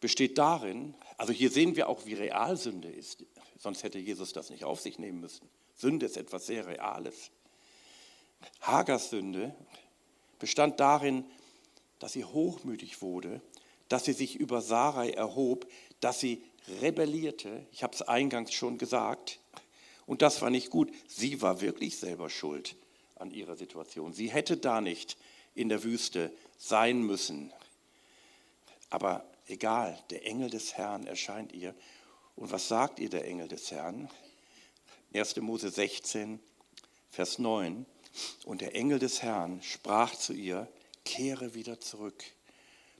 besteht 0.00 0.38
darin, 0.38 0.94
also 1.16 1.32
hier 1.32 1.50
sehen 1.50 1.76
wir 1.76 1.88
auch, 1.88 2.06
wie 2.06 2.14
real 2.14 2.56
Sünde 2.56 2.88
ist, 2.88 3.24
sonst 3.58 3.82
hätte 3.82 3.98
Jesus 3.98 4.32
das 4.32 4.50
nicht 4.50 4.64
auf 4.64 4.80
sich 4.80 4.98
nehmen 4.98 5.20
müssen. 5.20 5.48
Sünde 5.74 6.06
ist 6.06 6.16
etwas 6.16 6.46
sehr 6.46 6.66
Reales. 6.66 7.30
Hagers 8.60 9.10
Sünde 9.10 9.54
bestand 10.38 10.80
darin, 10.80 11.24
dass 11.98 12.12
sie 12.12 12.24
hochmütig 12.24 13.02
wurde, 13.02 13.40
dass 13.88 14.04
sie 14.04 14.12
sich 14.12 14.36
über 14.36 14.62
Sarai 14.62 15.10
erhob, 15.10 15.66
dass 16.00 16.20
sie 16.20 16.42
rebellierte. 16.80 17.66
Ich 17.72 17.82
habe 17.82 17.94
es 17.94 18.02
eingangs 18.02 18.52
schon 18.52 18.78
gesagt. 18.78 19.40
Und 20.06 20.22
das 20.22 20.42
war 20.42 20.50
nicht 20.50 20.70
gut. 20.70 20.90
Sie 21.06 21.42
war 21.42 21.60
wirklich 21.60 21.98
selber 21.98 22.30
schuld 22.30 22.76
an 23.16 23.30
ihrer 23.30 23.56
Situation. 23.56 24.12
Sie 24.12 24.30
hätte 24.30 24.56
da 24.56 24.80
nicht 24.80 25.16
in 25.54 25.68
der 25.68 25.82
Wüste 25.82 26.32
sein 26.58 27.02
müssen. 27.02 27.52
Aber 28.88 29.24
egal, 29.46 29.98
der 30.10 30.26
Engel 30.26 30.50
des 30.50 30.74
Herrn 30.74 31.06
erscheint 31.06 31.52
ihr. 31.52 31.74
Und 32.36 32.50
was 32.50 32.68
sagt 32.68 32.98
ihr 32.98 33.10
der 33.10 33.26
Engel 33.26 33.48
des 33.48 33.70
Herrn? 33.70 34.08
1. 35.12 35.36
Mose 35.36 35.70
16, 35.70 36.40
Vers 37.10 37.38
9. 37.38 37.84
Und 38.44 38.60
der 38.60 38.74
Engel 38.74 38.98
des 38.98 39.22
Herrn 39.22 39.62
sprach 39.62 40.14
zu 40.14 40.32
ihr, 40.32 40.68
kehre 41.04 41.54
wieder 41.54 41.80
zurück 41.80 42.24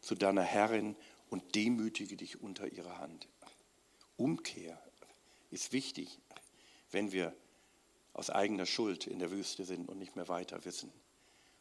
zu 0.01 0.14
deiner 0.14 0.42
Herrin 0.42 0.96
und 1.29 1.55
demütige 1.55 2.16
dich 2.16 2.40
unter 2.40 2.73
ihrer 2.73 2.99
Hand. 2.99 3.29
Umkehr 4.16 4.81
ist 5.51 5.73
wichtig, 5.73 6.18
wenn 6.90 7.12
wir 7.12 7.35
aus 8.12 8.31
eigener 8.31 8.66
Schuld 8.66 9.07
in 9.07 9.18
der 9.18 9.31
Wüste 9.31 9.64
sind 9.64 9.88
und 9.88 9.99
nicht 9.99 10.16
mehr 10.16 10.29
weiter 10.29 10.64
wissen. 10.64 10.92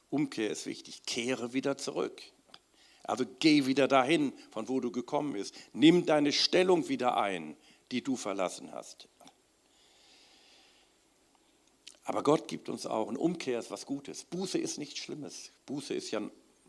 Umkehr 0.09 0.49
ist 0.49 0.65
wichtig. 0.65 1.03
Kehre 1.03 1.53
wieder 1.53 1.77
zurück. 1.77 2.21
Also 3.03 3.25
geh 3.39 3.65
wieder 3.65 3.87
dahin, 3.87 4.33
von 4.51 4.67
wo 4.67 4.79
du 4.79 4.91
gekommen 4.91 5.33
bist. 5.33 5.55
Nimm 5.73 6.05
deine 6.05 6.31
Stellung 6.31 6.89
wieder 6.89 7.17
ein, 7.17 7.55
die 7.91 8.03
du 8.03 8.15
verlassen 8.15 8.71
hast. 8.71 9.07
Aber 12.09 12.23
Gott 12.23 12.47
gibt 12.47 12.69
uns 12.69 12.87
auch, 12.87 13.05
und 13.05 13.17
Umkehr 13.17 13.59
ist 13.59 13.69
was 13.69 13.85
Gutes. 13.85 14.23
Buße 14.23 14.57
ist 14.57 14.79
nichts 14.79 14.97
Schlimmes. 14.97 15.51
Buße 15.67 15.93
ist 15.93 16.09
ja, 16.09 16.21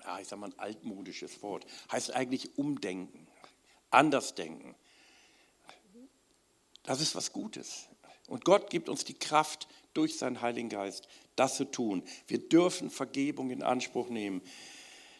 ja 0.05 0.21
ich 0.21 0.29
sag 0.29 0.39
mal, 0.39 0.51
ein 0.51 0.59
altmodisches 0.59 1.43
Wort. 1.43 1.65
Heißt 1.91 2.13
eigentlich 2.15 2.59
umdenken, 2.59 3.27
anders 3.89 4.35
denken. 4.35 4.75
Das 6.83 7.01
ist 7.01 7.15
was 7.15 7.33
Gutes. 7.33 7.89
Und 8.29 8.45
Gott 8.45 8.69
gibt 8.69 8.91
uns 8.91 9.07
die 9.07 9.15
Kraft 9.15 9.67
durch 9.95 10.19
seinen 10.19 10.43
Heiligen 10.43 10.69
Geist, 10.69 11.09
das 11.37 11.57
zu 11.57 11.65
tun. 11.65 12.03
Wir 12.27 12.47
dürfen 12.47 12.91
Vergebung 12.91 13.51
in 13.51 13.63
Anspruch 13.63 14.11
nehmen. 14.11 14.43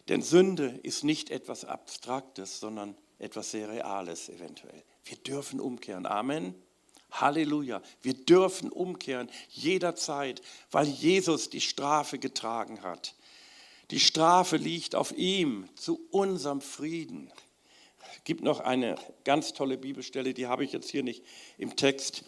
Denn 0.07 0.21
Sünde 0.21 0.79
ist 0.83 1.03
nicht 1.03 1.31
etwas 1.31 1.65
Abstraktes, 1.65 2.59
sondern 2.59 2.95
etwas 3.17 3.49
sehr 3.49 3.69
Reales 3.69 4.29
eventuell. 4.29 4.83
Wir 5.03 5.17
dürfen 5.17 5.59
umkehren. 5.59 6.05
Amen. 6.05 6.53
Halleluja. 7.11 7.81
Wir 8.01 8.13
dürfen 8.13 8.71
umkehren 8.71 9.29
jederzeit, 9.49 10.41
weil 10.71 10.87
Jesus 10.87 11.49
die 11.49 11.61
Strafe 11.61 12.19
getragen 12.19 12.81
hat. 12.81 13.15
Die 13.91 13.99
Strafe 13.99 14.57
liegt 14.57 14.95
auf 14.95 15.11
ihm 15.11 15.67
zu 15.75 15.99
unserem 16.11 16.61
Frieden. 16.61 17.31
Es 18.15 18.23
gibt 18.23 18.41
noch 18.41 18.59
eine 18.61 18.95
ganz 19.23 19.53
tolle 19.53 19.77
Bibelstelle, 19.77 20.33
die 20.33 20.47
habe 20.47 20.63
ich 20.63 20.71
jetzt 20.71 20.89
hier 20.89 21.03
nicht 21.03 21.23
im 21.57 21.75
Text. 21.75 22.23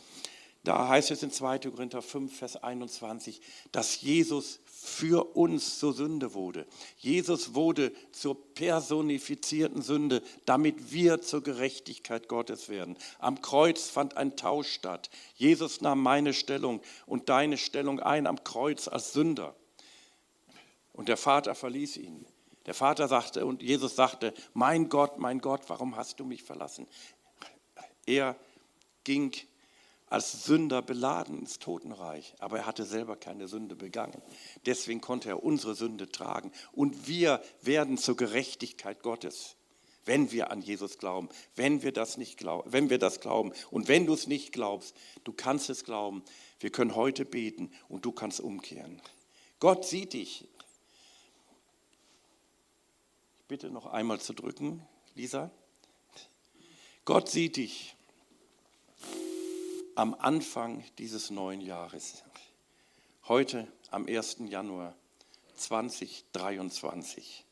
Da 0.64 0.88
heißt 0.88 1.12
es 1.12 1.24
in 1.24 1.32
2. 1.32 1.60
Korinther 1.60 2.02
5, 2.02 2.38
Vers 2.38 2.58
21, 2.58 3.42
dass 3.72 4.02
Jesus 4.02 4.60
für 4.84 5.36
uns 5.36 5.80
zur 5.80 5.94
Sünde 5.94 6.34
wurde. 6.34 6.68
Jesus 6.98 7.56
wurde 7.56 7.94
zur 8.12 8.36
personifizierten 8.54 9.82
Sünde, 9.82 10.22
damit 10.46 10.92
wir 10.92 11.22
zur 11.22 11.42
Gerechtigkeit 11.42 12.28
Gottes 12.28 12.68
werden. 12.68 12.98
Am 13.20 13.42
Kreuz 13.42 13.90
fand 13.90 14.18
ein 14.18 14.36
Tausch 14.36 14.70
statt. 14.70 15.10
Jesus 15.36 15.80
nahm 15.80 16.04
meine 16.04 16.34
Stellung 16.34 16.82
und 17.06 17.30
deine 17.30 17.58
Stellung 17.58 18.02
ein 18.02 18.28
am 18.28 18.44
Kreuz 18.44 18.90
als 18.90 19.14
Sünder. 19.14 19.56
Und 20.92 21.08
der 21.08 21.18
Vater 21.18 21.56
verließ 21.56 21.98
ihn. 21.98 22.26
Der 22.66 22.74
Vater 22.74 23.08
sagte 23.08 23.46
und 23.46 23.62
Jesus 23.62 23.96
sagte, 23.96 24.34
mein 24.54 24.90
Gott, 24.90 25.18
mein 25.18 25.40
Gott, 25.40 25.62
warum 25.68 25.96
hast 25.96 26.20
du 26.20 26.26
mich 26.26 26.44
verlassen? 26.44 26.88
Er 28.06 28.36
ging 29.06 29.34
als 30.14 30.44
Sünder 30.44 30.84
beladen 30.84 31.40
ins 31.40 31.58
Totenreich, 31.58 32.36
aber 32.38 32.60
er 32.60 32.66
hatte 32.68 32.86
selber 32.86 33.16
keine 33.16 33.48
Sünde 33.48 33.76
begangen. 33.76 34.22
Deswegen 34.68 35.02
konnte 35.02 35.30
er 35.30 35.44
unsere 35.44 35.74
Sünde 35.74 36.08
tragen. 36.08 36.52
Und 36.72 37.08
wir 37.08 37.42
werden 37.64 37.98
zur 37.98 38.16
Gerechtigkeit 38.16 39.02
Gottes, 39.02 39.56
wenn 40.06 40.32
wir 40.32 40.52
an 40.52 40.62
Jesus 40.62 41.00
glauben, 41.00 41.30
wenn 41.56 41.82
wir 41.82 41.92
das 41.92 42.18
nicht 42.18 42.38
glauben, 42.38 42.72
wenn 42.72 42.92
wir 42.92 43.00
das 43.00 43.22
glauben. 43.22 43.54
Und 43.72 43.88
wenn 43.88 44.06
du 44.06 44.14
es 44.14 44.28
nicht 44.28 44.52
glaubst, 44.52 44.96
du 45.24 45.34
kannst 45.34 45.72
es 45.72 45.84
glauben. 45.84 46.24
Wir 46.60 46.70
können 46.70 46.94
heute 46.94 47.26
beten 47.26 47.72
und 47.90 48.06
du 48.06 48.12
kannst 48.12 48.40
umkehren. 48.40 49.02
Gott 49.60 49.84
sieht 49.84 50.14
dich. 50.14 50.48
Ich 53.40 53.46
bitte 53.48 53.72
noch 53.72 53.88
einmal 53.88 54.22
zu 54.22 54.34
drücken, 54.34 54.86
Lisa. 55.16 55.50
Gott 57.04 57.30
sieht 57.30 57.58
dich 57.58 57.93
am 59.96 60.16
Anfang 60.16 60.84
dieses 60.98 61.30
neuen 61.30 61.62
Jahres. 61.62 62.24
Heute 63.28 63.68
am 63.92 64.08
1. 64.08 64.38
Januar 64.48 64.96
2023. 65.56 67.46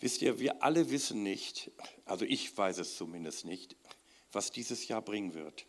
Wisst 0.00 0.22
ihr, 0.22 0.40
wir 0.40 0.62
alle 0.62 0.90
wissen 0.90 1.22
nicht, 1.22 1.70
also 2.04 2.24
ich 2.24 2.56
weiß 2.56 2.78
es 2.78 2.96
zumindest 2.96 3.44
nicht, 3.44 3.76
was 4.32 4.50
dieses 4.50 4.88
Jahr 4.88 5.02
bringen 5.02 5.34
wird. 5.34 5.66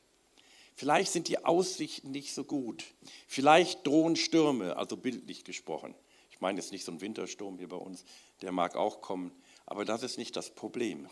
Vielleicht 0.75 1.11
sind 1.11 1.27
die 1.27 1.45
Aussichten 1.45 2.11
nicht 2.11 2.33
so 2.33 2.43
gut. 2.43 2.83
Vielleicht 3.27 3.85
drohen 3.85 4.15
Stürme, 4.15 4.77
also 4.77 4.97
bildlich 4.97 5.43
gesprochen. 5.43 5.95
Ich 6.31 6.41
meine 6.41 6.59
jetzt 6.59 6.71
nicht 6.71 6.85
so 6.85 6.91
ein 6.91 7.01
Wintersturm 7.01 7.57
hier 7.57 7.69
bei 7.69 7.77
uns, 7.77 8.03
der 8.41 8.51
mag 8.51 8.75
auch 8.75 9.01
kommen, 9.01 9.31
aber 9.65 9.85
das 9.85 10.03
ist 10.03 10.17
nicht 10.17 10.35
das 10.35 10.53
Problem. 10.53 11.07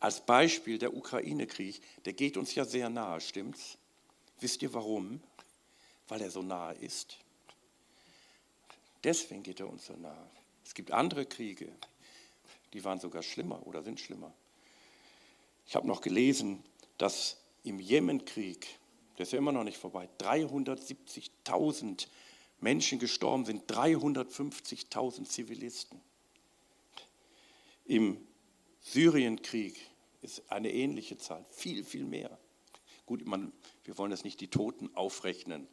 Als 0.00 0.24
Beispiel 0.24 0.78
der 0.78 0.96
Ukraine-Krieg, 0.96 1.82
der 2.06 2.14
geht 2.14 2.38
uns 2.38 2.54
ja 2.54 2.64
sehr 2.64 2.88
nahe, 2.88 3.20
stimmt's? 3.20 3.76
Wisst 4.40 4.62
ihr 4.62 4.72
warum? 4.72 5.22
Weil 6.08 6.22
er 6.22 6.30
so 6.30 6.42
nahe 6.42 6.74
ist. 6.76 7.18
Deswegen 9.04 9.42
geht 9.42 9.60
er 9.60 9.68
uns 9.68 9.86
so 9.86 9.92
nahe. 9.94 10.30
Es 10.64 10.74
gibt 10.74 10.90
andere 10.90 11.26
Kriege, 11.26 11.70
die 12.72 12.82
waren 12.82 12.98
sogar 12.98 13.22
schlimmer 13.22 13.66
oder 13.66 13.82
sind 13.82 14.00
schlimmer. 14.00 14.32
Ich 15.66 15.76
habe 15.76 15.86
noch 15.86 16.00
gelesen, 16.00 16.64
dass 16.96 17.36
im 17.62 17.78
Jemenkrieg, 17.78 18.66
der 19.18 19.24
ist 19.24 19.32
ja 19.32 19.38
immer 19.38 19.52
noch 19.52 19.64
nicht 19.64 19.78
vorbei, 19.78 20.08
370.000 20.18 22.06
Menschen 22.60 22.98
gestorben 22.98 23.44
sind, 23.44 23.70
350.000 23.70 25.24
Zivilisten. 25.24 26.00
Im 27.84 28.26
Syrienkrieg 28.80 29.78
ist 30.22 30.50
eine 30.50 30.72
ähnliche 30.72 31.18
Zahl, 31.18 31.44
viel, 31.50 31.84
viel 31.84 32.04
mehr. 32.04 32.38
Gut, 33.06 33.26
man, 33.26 33.52
wir 33.84 33.98
wollen 33.98 34.10
jetzt 34.10 34.24
nicht 34.24 34.40
die 34.40 34.48
Toten 34.48 34.94
aufrechnen. 34.94 35.66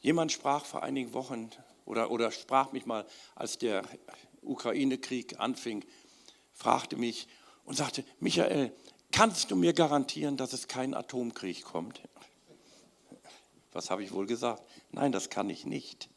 Jemand 0.00 0.30
sprach 0.30 0.64
vor 0.64 0.82
einigen 0.82 1.12
Wochen 1.12 1.50
oder, 1.84 2.10
oder 2.10 2.30
sprach 2.30 2.72
mich 2.72 2.86
mal, 2.86 3.06
als 3.34 3.58
der 3.58 3.82
Ukraine-Krieg 4.42 5.40
anfing, 5.40 5.84
fragte 6.52 6.96
mich 6.96 7.28
und 7.64 7.76
sagte, 7.76 8.04
Michael, 8.20 8.72
kannst 9.10 9.50
du 9.50 9.56
mir 9.56 9.72
garantieren, 9.72 10.36
dass 10.36 10.52
es 10.52 10.68
kein 10.68 10.94
Atomkrieg 10.94 11.64
kommt? 11.64 12.02
Was 13.72 13.90
habe 13.90 14.02
ich 14.02 14.12
wohl 14.12 14.26
gesagt? 14.26 14.62
Nein, 14.92 15.12
das 15.12 15.30
kann 15.30 15.50
ich 15.50 15.66
nicht. 15.66 16.08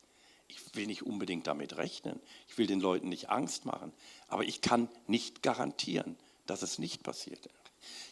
Ich 0.47 0.75
will 0.75 0.85
nicht 0.85 1.03
unbedingt 1.03 1.47
damit 1.47 1.77
rechnen. 1.77 2.19
Ich 2.47 2.57
will 2.57 2.67
den 2.67 2.79
Leuten 2.79 3.09
nicht 3.09 3.29
Angst 3.29 3.65
machen. 3.65 3.93
Aber 4.31 4.43
ich 4.43 4.61
kann 4.61 4.87
nicht 5.07 5.43
garantieren, 5.43 6.15
dass 6.45 6.61
es 6.61 6.79
nicht 6.79 7.03
passiert. 7.03 7.49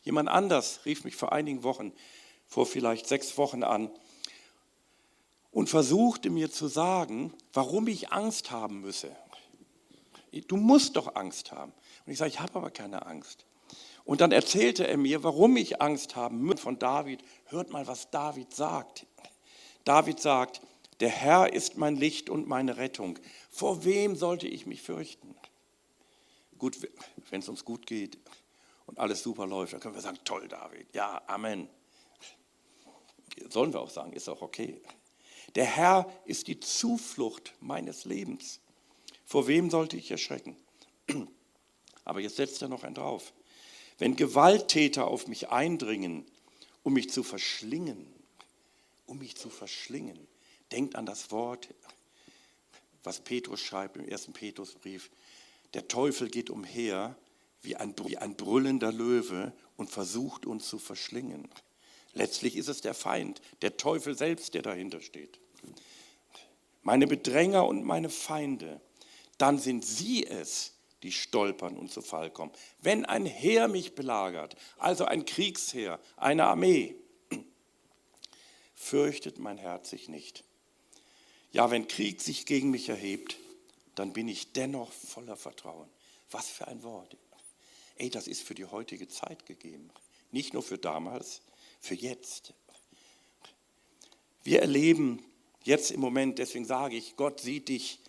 Jemand 0.04 0.28
anders 0.28 0.82
rief 0.86 1.06
mich 1.06 1.16
vor 1.16 1.32
einigen 1.32 1.64
Wochen, 1.64 1.94
vor 2.46 2.66
vielleicht 2.66 3.08
sechs 3.08 3.38
Wochen 3.38 3.64
an 3.64 3.90
und 5.52 5.70
versuchte 5.70 6.30
mir 6.30 6.52
zu 6.52 6.68
sagen, 6.68 7.34
warum 7.54 7.88
ich 7.88 8.12
Angst 8.12 8.52
haben 8.52 8.82
müsse. 8.82 9.16
Du 10.48 10.58
musst 10.58 10.98
doch 10.98 11.16
Angst 11.16 11.54
haben. 11.54 11.72
Und 12.06 12.12
ich 12.12 12.18
sage, 12.20 12.32
ich 12.32 12.42
habe 12.42 12.56
aber 12.56 12.70
keine 12.70 13.06
Angst. 13.06 13.46
Und 14.04 14.20
dann 14.20 14.34
erzählte 14.34 14.86
er 14.88 14.98
mir, 14.98 15.24
warum 15.24 15.56
ich 15.56 15.82
Angst 15.82 16.18
haben 16.18 16.44
muss 16.44 16.60
von 16.60 16.80
David. 16.80 17.24
Hört 17.46 17.72
mal, 17.72 17.88
was 17.88 18.12
David 18.12 18.54
sagt. 18.54 19.06
David 19.86 20.20
sagt, 20.20 20.62
der 21.00 21.10
Herr 21.10 21.54
ist 21.54 21.78
mein 21.78 21.96
Licht 21.96 22.30
und 22.30 22.48
meine 22.48 22.76
Rettung. 22.76 23.18
Vor 23.50 23.86
wem 23.86 24.18
sollte 24.18 24.48
ich 24.48 24.66
mich 24.66 24.82
fürchten? 24.82 25.39
Gut, 26.60 26.78
wenn 27.30 27.42
es 27.42 27.50
uns 27.50 27.66
gut 27.66 27.88
geht 27.88 28.20
und 28.86 29.00
alles 29.00 29.24
super 29.24 29.48
läuft, 29.48 29.74
dann 29.74 29.80
können 29.80 29.96
wir 29.96 30.02
sagen, 30.02 30.20
toll, 30.24 30.48
David. 30.48 30.94
Ja, 30.94 31.24
Amen. 31.28 31.68
Sollen 33.50 33.74
wir 33.74 33.80
auch 33.80 33.90
sagen, 33.90 34.14
ist 34.14 34.30
auch 34.30 34.42
okay. 34.42 34.82
Der 35.56 35.66
Herr 35.66 36.12
ist 36.26 36.48
die 36.48 36.60
Zuflucht 36.60 37.56
meines 37.60 38.06
Lebens. 38.06 38.60
Vor 39.26 39.48
wem 39.48 39.72
sollte 39.72 39.98
ich 39.98 40.12
erschrecken? 40.12 40.56
Aber 42.06 42.20
jetzt 42.20 42.36
setzt 42.36 42.62
er 42.62 42.68
noch 42.68 42.84
ein 42.84 42.94
drauf. 42.94 43.34
Wenn 43.98 44.16
Gewalttäter 44.16 45.08
auf 45.08 45.28
mich 45.28 45.50
eindringen, 45.50 46.26
um 46.84 46.94
mich 46.94 47.10
zu 47.10 47.24
verschlingen, 47.24 48.14
um 49.08 49.18
mich 49.18 49.36
zu 49.36 49.50
verschlingen, 49.50 50.28
Denkt 50.72 50.96
an 50.96 51.06
das 51.06 51.32
Wort, 51.32 51.70
was 53.04 53.22
Petrus 53.22 53.62
schreibt 53.62 53.98
im 53.98 54.08
ersten 54.08 54.34
Petrusbrief. 54.34 55.10
Der 55.74 55.88
Teufel 55.88 56.30
geht 56.30 56.50
umher 56.50 57.16
wie 57.62 57.76
ein, 57.76 57.94
wie 58.06 58.18
ein 58.18 58.36
brüllender 58.36 58.92
Löwe 58.92 59.54
und 59.78 59.90
versucht 59.90 60.46
uns 60.46 60.68
zu 60.68 60.80
verschlingen. 60.80 61.48
Letztlich 62.14 62.56
ist 62.56 62.70
es 62.70 62.82
der 62.82 62.94
Feind, 62.94 63.42
der 63.62 63.78
Teufel 63.78 64.18
selbst, 64.18 64.54
der 64.54 64.62
dahinter 64.62 65.02
steht. 65.02 65.40
Meine 66.82 67.08
Bedränger 67.08 67.68
und 67.68 67.84
meine 67.84 68.10
Feinde, 68.10 68.82
dann 69.38 69.60
sind 69.60 69.86
sie 69.86 70.26
es, 70.26 70.74
die 71.04 71.12
stolpern 71.12 71.78
und 71.78 71.92
zu 71.92 72.02
Fall 72.02 72.32
kommen. 72.32 72.52
Wenn 72.82 73.06
ein 73.06 73.26
Heer 73.26 73.68
mich 73.68 73.96
belagert, 73.96 74.56
also 74.78 75.06
ein 75.06 75.26
Kriegsheer, 75.26 76.00
eine 76.18 76.46
Armee, 76.46 76.96
fürchtet 78.76 79.40
mein 79.40 79.58
Herz 79.58 79.90
sich 79.90 80.10
nicht. 80.10 80.44
Ja, 81.52 81.72
wenn 81.72 81.88
Krieg 81.88 82.22
sich 82.22 82.46
gegen 82.46 82.72
mich 82.72 82.90
erhebt, 82.90 83.38
dann 84.00 84.14
bin 84.14 84.28
ich 84.28 84.54
dennoch 84.54 84.92
voller 84.92 85.36
Vertrauen. 85.36 85.90
Was 86.32 86.50
für 86.50 86.68
ein 86.68 86.84
Wort. 86.84 87.18
Ey, 87.98 88.10
das 88.10 88.28
ist 88.28 88.42
für 88.42 88.56
die 88.56 88.66
heutige 88.66 89.08
Zeit 89.10 89.46
gegeben. 89.46 89.90
Nicht 90.32 90.54
nur 90.54 90.64
für 90.64 90.78
damals, 90.78 91.42
für 91.82 91.96
jetzt. 91.96 92.54
Wir 94.44 94.62
erleben 94.62 95.24
jetzt 95.64 95.92
im 95.92 96.00
Moment, 96.00 96.40
deswegen 96.40 96.66
sage 96.66 96.96
ich, 96.96 97.18
Gott 97.18 97.42
sieht 97.42 97.68
dich 97.68 98.00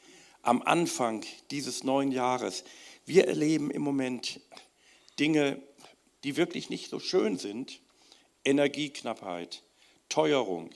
am 0.43 0.63
Anfang 0.63 1.25
dieses 1.51 1.83
neuen 1.83 2.13
Jahres. 2.13 2.63
Wir 3.05 3.27
erleben 3.27 3.71
im 3.71 3.83
Moment 3.83 4.41
Dinge, 5.19 5.61
die 6.23 6.37
wirklich 6.37 6.71
nicht 6.71 6.89
so 6.89 7.01
schön 7.01 7.37
sind. 7.37 7.81
Energieknappheit, 8.45 9.63
Teuerung, 10.09 10.71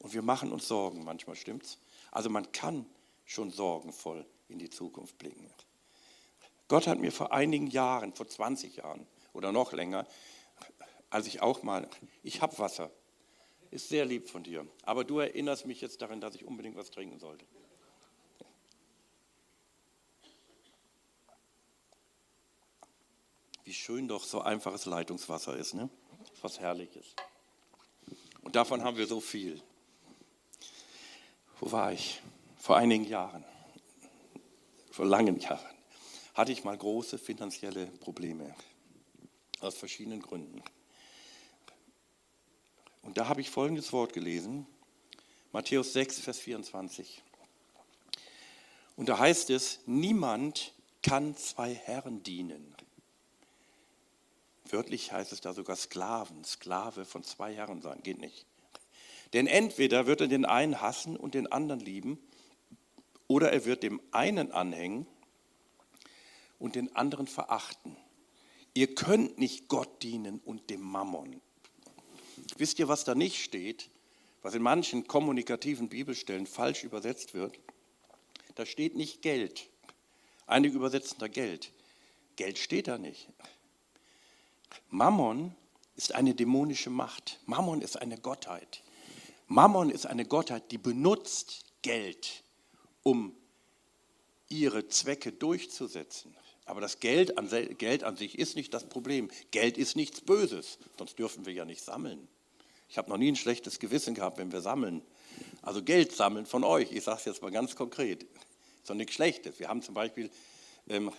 und 0.00 0.12
wir 0.12 0.22
machen 0.22 0.52
uns 0.52 0.68
Sorgen, 0.68 1.04
manchmal 1.04 1.36
stimmt's. 1.36 1.78
Also 2.10 2.30
man 2.30 2.50
kann 2.52 2.86
schon 3.28 3.50
sorgenvoll 3.50 4.26
in 4.48 4.58
die 4.58 4.70
Zukunft 4.70 5.18
blicken. 5.18 5.48
Gott 6.66 6.86
hat 6.86 6.98
mir 6.98 7.12
vor 7.12 7.32
einigen 7.32 7.66
Jahren, 7.66 8.14
vor 8.14 8.26
20 8.26 8.76
Jahren 8.76 9.06
oder 9.34 9.52
noch 9.52 9.72
länger, 9.72 10.06
als 11.10 11.26
ich 11.26 11.42
auch 11.42 11.62
mal, 11.62 11.88
ich 12.22 12.40
habe 12.42 12.58
Wasser, 12.58 12.90
ist 13.70 13.90
sehr 13.90 14.06
lieb 14.06 14.30
von 14.30 14.42
dir, 14.42 14.66
aber 14.82 15.04
du 15.04 15.18
erinnerst 15.18 15.66
mich 15.66 15.82
jetzt 15.82 16.00
daran, 16.00 16.22
dass 16.22 16.34
ich 16.34 16.46
unbedingt 16.46 16.76
was 16.76 16.90
trinken 16.90 17.18
sollte. 17.18 17.44
Wie 23.64 23.74
schön 23.74 24.08
doch 24.08 24.24
so 24.24 24.40
einfaches 24.40 24.86
Leitungswasser 24.86 25.54
ist, 25.54 25.74
ne? 25.74 25.90
Was 26.40 26.60
herrliches. 26.60 27.14
Und 28.40 28.56
davon 28.56 28.82
haben 28.82 28.96
wir 28.96 29.06
so 29.06 29.20
viel. 29.20 29.62
Wo 31.60 31.70
war 31.70 31.92
ich? 31.92 32.22
Vor 32.68 32.76
einigen 32.76 33.04
Jahren, 33.04 33.46
vor 34.90 35.06
langen 35.06 35.40
Jahren, 35.40 35.74
hatte 36.34 36.52
ich 36.52 36.64
mal 36.64 36.76
große 36.76 37.16
finanzielle 37.16 37.86
Probleme 37.86 38.54
aus 39.60 39.74
verschiedenen 39.74 40.20
Gründen. 40.20 40.62
Und 43.00 43.16
da 43.16 43.26
habe 43.26 43.40
ich 43.40 43.48
folgendes 43.48 43.90
Wort 43.94 44.12
gelesen, 44.12 44.66
Matthäus 45.50 45.94
6, 45.94 46.18
Vers 46.18 46.40
24. 46.40 47.22
Und 48.96 49.08
da 49.08 49.18
heißt 49.18 49.48
es, 49.48 49.80
niemand 49.86 50.74
kann 51.02 51.34
zwei 51.38 51.72
Herren 51.72 52.22
dienen. 52.22 52.76
Wörtlich 54.66 55.10
heißt 55.10 55.32
es 55.32 55.40
da 55.40 55.54
sogar 55.54 55.76
Sklaven, 55.76 56.44
Sklave 56.44 57.06
von 57.06 57.24
zwei 57.24 57.54
Herren 57.54 57.80
sein, 57.80 58.02
geht 58.02 58.18
nicht. 58.18 58.44
Denn 59.32 59.46
entweder 59.46 60.06
wird 60.06 60.20
er 60.20 60.28
den 60.28 60.44
einen 60.44 60.82
hassen 60.82 61.16
und 61.16 61.32
den 61.32 61.50
anderen 61.50 61.80
lieben, 61.80 62.18
oder 63.28 63.52
er 63.52 63.64
wird 63.64 63.82
dem 63.82 64.00
einen 64.10 64.50
anhängen 64.50 65.06
und 66.58 66.74
den 66.74 66.94
anderen 66.96 67.26
verachten. 67.26 67.96
Ihr 68.74 68.94
könnt 68.94 69.38
nicht 69.38 69.68
Gott 69.68 70.02
dienen 70.02 70.40
und 70.44 70.70
dem 70.70 70.80
Mammon. 70.80 71.40
Wisst 72.56 72.78
ihr, 72.78 72.88
was 72.88 73.04
da 73.04 73.14
nicht 73.14 73.42
steht, 73.42 73.90
was 74.42 74.54
in 74.54 74.62
manchen 74.62 75.06
kommunikativen 75.06 75.88
Bibelstellen 75.88 76.46
falsch 76.46 76.84
übersetzt 76.84 77.34
wird? 77.34 77.58
Da 78.54 78.66
steht 78.66 78.96
nicht 78.96 79.22
Geld. 79.22 79.68
Einige 80.46 80.76
übersetzen 80.76 81.18
da 81.18 81.28
Geld. 81.28 81.72
Geld 82.36 82.58
steht 82.58 82.88
da 82.88 82.98
nicht. 82.98 83.28
Mammon 84.90 85.54
ist 85.96 86.14
eine 86.14 86.34
dämonische 86.34 86.90
Macht. 86.90 87.40
Mammon 87.46 87.82
ist 87.82 88.00
eine 88.00 88.16
Gottheit. 88.16 88.82
Mammon 89.48 89.90
ist 89.90 90.06
eine 90.06 90.24
Gottheit, 90.24 90.70
die 90.70 90.78
benutzt 90.78 91.64
Geld, 91.82 92.44
um 93.02 93.34
ihre 94.48 94.88
Zwecke 94.88 95.32
durchzusetzen. 95.32 96.34
Aber 96.64 96.80
das 96.80 97.00
Geld 97.00 97.38
an, 97.38 97.48
Geld 97.78 98.04
an 98.04 98.16
sich 98.16 98.38
ist 98.38 98.54
nicht 98.54 98.74
das 98.74 98.88
Problem. 98.88 99.30
Geld 99.50 99.78
ist 99.78 99.96
nichts 99.96 100.20
Böses, 100.20 100.78
sonst 100.98 101.18
dürfen 101.18 101.46
wir 101.46 101.52
ja 101.52 101.64
nicht 101.64 101.82
sammeln. 101.82 102.28
Ich 102.90 102.98
habe 102.98 103.10
noch 103.10 103.18
nie 103.18 103.30
ein 103.30 103.36
schlechtes 103.36 103.78
Gewissen 103.78 104.14
gehabt, 104.14 104.38
wenn 104.38 104.52
wir 104.52 104.60
sammeln. 104.60 105.02
Also 105.62 105.82
Geld 105.82 106.12
sammeln 106.12 106.46
von 106.46 106.64
euch, 106.64 106.92
ich 106.92 107.04
sage 107.04 107.18
es 107.20 107.24
jetzt 107.26 107.42
mal 107.42 107.50
ganz 107.50 107.76
konkret, 107.76 108.22
ist 108.22 108.90
doch 108.90 108.94
nichts 108.94 109.14
Schlechtes. 109.14 109.58
Wir 109.58 109.68
haben 109.68 109.82
zum 109.82 109.94
Beispiel 109.94 110.30
ähm, 110.88 111.10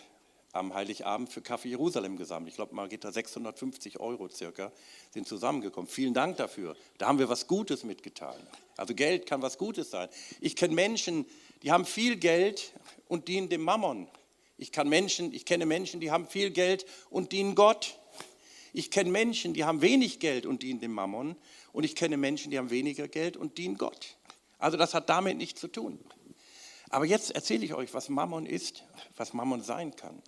am 0.52 0.74
Heiligabend 0.74 1.32
für 1.32 1.42
Kaffee 1.42 1.70
Jerusalem 1.70 2.18
gesammelt. 2.18 2.50
Ich 2.50 2.56
glaube, 2.56 2.76
da 3.00 3.12
650 3.12 4.00
Euro 4.00 4.30
circa 4.30 4.72
sind 5.12 5.28
zusammengekommen. 5.28 5.90
Vielen 5.90 6.14
Dank 6.14 6.38
dafür. 6.38 6.76
Da 6.98 7.08
haben 7.08 7.20
wir 7.20 7.30
was 7.30 7.48
Gutes 7.48 7.84
mitgetan. 7.84 8.36
Also 8.78 8.96
Geld 8.96 9.26
kann 9.26 9.42
was 9.42 9.58
Gutes 9.58 9.92
sein. 9.92 10.10
Ich 10.42 10.56
kenne 10.56 10.74
Menschen, 10.74 11.26
die 11.62 11.72
haben 11.72 11.86
viel 11.86 12.16
Geld 12.16 12.74
und 13.08 13.28
dienen 13.28 13.50
dem 13.50 13.62
Mammon. 13.62 14.08
Ich, 14.58 14.72
kann 14.72 14.90
Menschen, 14.90 15.34
ich 15.34 15.46
kenne 15.46 15.66
Menschen, 15.66 16.00
die 16.00 16.12
haben 16.12 16.28
viel 16.28 16.52
Geld 16.52 16.86
und 17.10 17.32
dienen 17.32 17.56
Gott. 17.56 17.98
Ich 18.74 18.92
kenne 18.92 19.10
Menschen, 19.10 19.54
die 19.54 19.64
haben 19.64 19.82
wenig 19.82 20.20
Geld 20.20 20.46
und 20.46 20.64
dienen 20.64 20.80
dem 20.80 20.94
Mammon. 20.94 21.36
Und 21.72 21.84
ich 21.84 21.96
kenne 21.96 22.18
Menschen, 22.18 22.52
die 22.52 22.58
haben 22.58 22.70
weniger 22.70 23.08
Geld 23.08 23.38
und 23.38 23.58
dienen 23.58 23.78
Gott. 23.78 24.16
Also 24.58 24.78
das 24.78 24.94
hat 24.94 25.10
damit 25.10 25.38
nichts 25.38 25.62
zu 25.62 25.68
tun. 25.68 26.00
Aber 26.90 27.06
jetzt 27.06 27.32
erzähle 27.32 27.66
ich 27.66 27.74
euch, 27.74 27.94
was 27.94 28.10
Mammon 28.10 28.46
ist, 28.46 28.84
was 29.16 29.34
Mammon 29.34 29.62
sein 29.62 29.96
kann. 29.96 30.22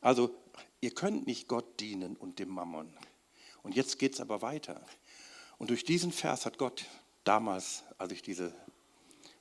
Also 0.00 0.34
ihr 0.80 0.92
könnt 0.94 1.26
nicht 1.26 1.48
Gott 1.48 1.80
dienen 1.80 2.16
und 2.16 2.38
dem 2.38 2.48
Mammon. 2.48 2.92
Und 3.62 3.74
jetzt 3.74 3.98
geht 3.98 4.14
es 4.14 4.20
aber 4.20 4.42
weiter. 4.42 4.80
Und 5.58 5.70
durch 5.70 5.84
diesen 5.84 6.12
Vers 6.12 6.46
hat 6.46 6.58
Gott 6.58 6.84
damals, 7.24 7.82
als 7.98 8.12
ich 8.12 8.22
diese 8.22 8.54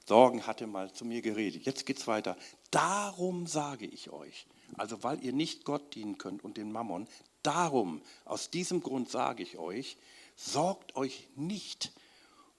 Sorgen 0.06 0.48
hatte, 0.48 0.68
mal 0.68 0.92
zu 0.92 1.06
mir 1.06 1.22
geredet. 1.22 1.66
Jetzt 1.66 1.86
geht 1.86 2.00
es 2.00 2.08
weiter. 2.08 2.38
Darum 2.72 3.46
sage 3.46 3.86
ich 3.86 4.10
euch, 4.10 4.48
also 4.78 5.04
weil 5.04 5.24
ihr 5.24 5.34
nicht 5.34 5.66
Gott 5.66 5.96
dienen 5.96 6.18
könnt 6.18 6.44
und 6.44 6.58
den 6.58 6.72
Mammon, 6.72 7.08
darum, 7.44 8.02
aus 8.26 8.50
diesem 8.50 8.82
Grund 8.82 9.10
sage 9.10 9.44
ich 9.44 9.58
euch, 9.58 9.98
sorgt 10.36 10.96
euch 10.96 11.28
nicht 11.36 11.92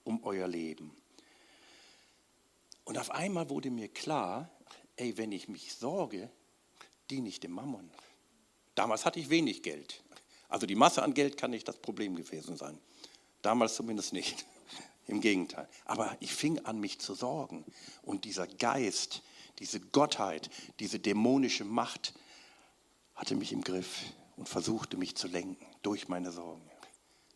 um 0.04 0.22
euer 0.24 0.46
Leben. 0.46 0.94
Und 2.84 2.98
auf 2.98 3.10
einmal 3.10 3.50
wurde 3.50 3.70
mir 3.70 3.88
klar, 3.88 4.50
ey, 4.96 5.16
wenn 5.18 5.32
ich 5.32 5.48
mich 5.48 5.74
sorge, 5.74 6.30
diene 7.10 7.28
ich 7.28 7.40
dem 7.40 7.52
Mammon. 7.52 7.90
Damals 8.74 9.04
hatte 9.04 9.18
ich 9.18 9.30
wenig 9.30 9.62
Geld. 9.62 10.02
Also 10.48 10.66
die 10.66 10.74
Masse 10.74 11.02
an 11.02 11.14
Geld 11.14 11.36
kann 11.36 11.50
nicht 11.50 11.68
das 11.68 11.76
Problem 11.78 12.16
gewesen 12.16 12.56
sein. 12.56 12.78
Damals 13.42 13.74
zumindest 13.74 14.12
nicht. 14.12 14.46
Im 15.06 15.20
Gegenteil. 15.20 15.68
Aber 15.84 16.16
ich 16.20 16.34
fing 16.34 16.58
an, 16.66 16.80
mich 16.80 16.98
zu 16.98 17.14
sorgen. 17.14 17.64
Und 18.02 18.24
dieser 18.24 18.46
Geist, 18.46 19.22
diese 19.58 19.80
Gottheit, 19.80 20.50
diese 20.80 20.98
dämonische 20.98 21.64
Macht 21.64 22.14
hatte 23.14 23.34
mich 23.34 23.52
im 23.52 23.62
Griff 23.62 24.02
und 24.36 24.48
versuchte 24.48 24.96
mich 24.96 25.16
zu 25.16 25.26
lenken 25.26 25.66
durch 25.82 26.08
meine 26.08 26.30
Sorgen. 26.30 26.62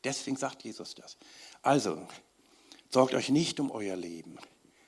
Deswegen 0.04 0.36
sagt 0.36 0.64
Jesus 0.64 0.94
das. 0.94 1.16
Also, 1.62 2.06
sorgt 2.90 3.14
euch 3.14 3.30
nicht 3.30 3.58
um 3.58 3.70
euer 3.70 3.96
Leben, 3.96 4.38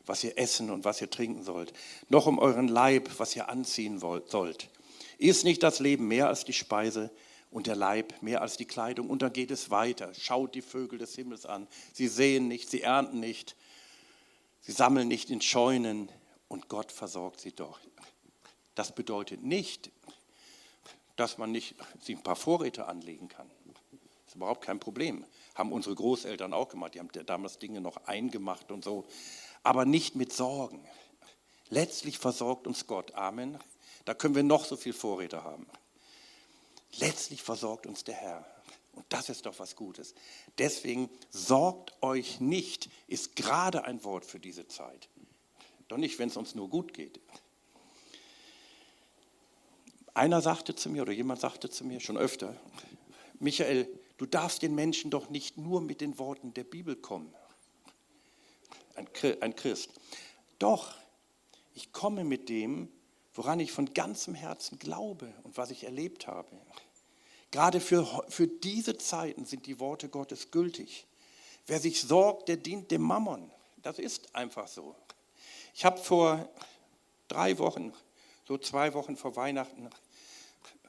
was 0.07 0.25
ihr 0.25 0.39
essen 0.39 0.71
und 0.71 0.85
was 0.85 1.01
ihr 1.01 1.11
trinken 1.11 1.43
sollt, 1.43 1.73
noch 2.09 2.27
um 2.27 2.39
euren 2.39 2.69
Leib, 2.69 3.11
was 3.19 3.35
ihr 3.37 3.49
anziehen 3.49 4.03
wollt, 4.03 4.31
sollt. 4.31 4.69
Ist 5.19 5.45
nicht 5.45 5.63
das 5.63 5.81
Leben 5.81 6.09
mehr 6.09 6.29
als 6.29 6.45
die 6.45 6.53
Speise 6.53 7.11
und 7.51 7.67
der 7.69 7.77
Leib 7.77 8.21
mehr 8.21 8.43
als 8.43 8.57
die 8.57 8.65
Kleidung. 8.65 9.09
Und 9.09 9.23
dann 9.23 9.33
geht 9.33 9.51
es 9.51 9.71
weiter. 9.71 10.13
Schaut 10.15 10.55
die 10.55 10.63
Vögel 10.63 10.99
des 10.99 11.15
Himmels 11.15 11.47
an. 11.47 11.69
Sie 11.93 12.09
sehen 12.09 12.49
nicht, 12.49 12.69
sie 12.69 12.83
ernten 12.83 13.21
nicht, 13.21 13.55
sie 14.61 14.73
sammeln 14.73 15.09
nicht 15.09 15.31
in 15.31 15.41
Scheunen 15.41 16.11
und 16.49 16.69
Gott 16.69 16.91
versorgt 16.91 17.41
sie 17.41 17.53
doch. 17.53 17.79
Das 18.75 18.93
bedeutet 18.93 19.43
nicht, 19.45 19.93
dass 21.17 21.39
man 21.39 21.53
nicht 21.53 21.77
sich 22.01 22.17
ein 22.17 22.23
paar 22.23 22.37
Vorräte 22.37 22.87
anlegen 22.87 23.29
kann. 23.29 23.49
Das 23.67 24.31
ist 24.31 24.35
überhaupt 24.35 24.65
kein 24.65 24.81
Problem. 24.81 25.25
Haben 25.55 25.71
unsere 25.71 25.95
Großeltern 25.95 26.53
auch 26.53 26.69
gemacht. 26.69 26.95
Die 26.95 26.99
haben 26.99 27.11
damals 27.27 27.59
Dinge 27.59 27.81
noch 27.81 28.05
eingemacht 28.07 28.73
und 28.73 28.83
so. 28.83 29.05
Aber 29.65 29.85
nicht 29.85 30.15
mit 30.15 30.33
Sorgen. 30.33 30.87
Letztlich 31.71 32.19
versorgt 32.19 32.69
uns 32.69 32.87
Gott. 32.87 33.15
Amen. 33.15 33.59
Da 34.05 34.15
können 34.15 34.37
wir 34.37 34.43
noch 34.45 34.65
so 34.65 34.77
viel 34.77 34.93
Vorräte 34.93 35.43
haben. 35.43 35.67
Letztlich 36.99 37.43
versorgt 37.43 37.87
uns 37.87 38.05
der 38.05 38.15
Herr. 38.15 38.47
Und 38.93 39.05
das 39.09 39.29
ist 39.29 39.47
doch 39.47 39.59
was 39.59 39.75
Gutes. 39.75 40.15
Deswegen 40.59 41.11
sorgt 41.31 42.01
euch 42.01 42.39
nicht, 42.41 42.91
ist 43.09 43.35
gerade 43.35 43.85
ein 43.85 44.05
Wort 44.05 44.25
für 44.25 44.39
diese 44.39 44.69
Zeit. 44.69 45.09
Doch 45.89 45.97
nicht, 45.97 46.19
wenn 46.19 46.29
es 46.29 46.37
uns 46.37 46.55
nur 46.55 46.69
gut 46.69 46.95
geht. 46.95 47.21
Einer 50.13 50.41
sagte 50.41 50.77
zu 50.77 50.91
mir, 50.91 51.03
oder 51.03 51.13
jemand 51.13 51.41
sagte 51.41 51.69
zu 51.69 51.85
mir 51.85 51.99
schon 51.99 52.17
öfter, 52.17 52.55
Michael, 53.41 53.89
du 54.17 54.27
darfst 54.27 54.63
den 54.63 54.77
Menschen 54.77 55.11
doch 55.11 55.29
nicht 55.29 55.59
nur 55.59 55.81
mit 55.81 56.01
den 56.01 56.19
Worten 56.19 56.55
der 56.55 56.65
Bibel 56.65 56.95
kommen. 56.95 57.35
Ein 58.95 59.55
Christ. 59.57 59.91
Doch, 60.59 60.95
ich 61.75 61.93
komme 61.93 62.25
mit 62.25 62.49
dem, 62.49 62.89
woran 63.35 63.61
ich 63.61 63.73
von 63.73 63.93
ganzem 63.93 64.35
Herzen 64.35 64.79
glaube 64.79 65.33
und 65.43 65.57
was 65.57 65.71
ich 65.71 65.85
erlebt 65.85 66.27
habe. 66.27 66.51
Gerade 67.51 67.81
für, 67.81 68.25
für 68.29 68.47
diese 68.47 68.99
Zeiten 68.99 69.45
sind 69.45 69.67
die 69.67 69.81
Worte 69.81 70.09
Gottes 70.09 70.51
gültig. 70.51 71.07
Wer 71.67 71.81
sich 71.81 72.01
sorgt, 72.01 72.49
der 72.49 72.57
dient 72.57 72.91
dem 72.91 73.03
Mammon. 73.03 73.51
Das 73.83 73.99
ist 73.99 74.35
einfach 74.35 74.69
so. 74.69 74.95
Ich 75.75 75.85
habe 75.85 75.99
vor 75.99 76.49
drei 77.29 77.59
Wochen, 77.59 77.93
so 78.47 78.59
zwei 78.59 78.95
Wochen 78.95 79.17
vor 79.17 79.37
Weihnachten, 79.37 79.91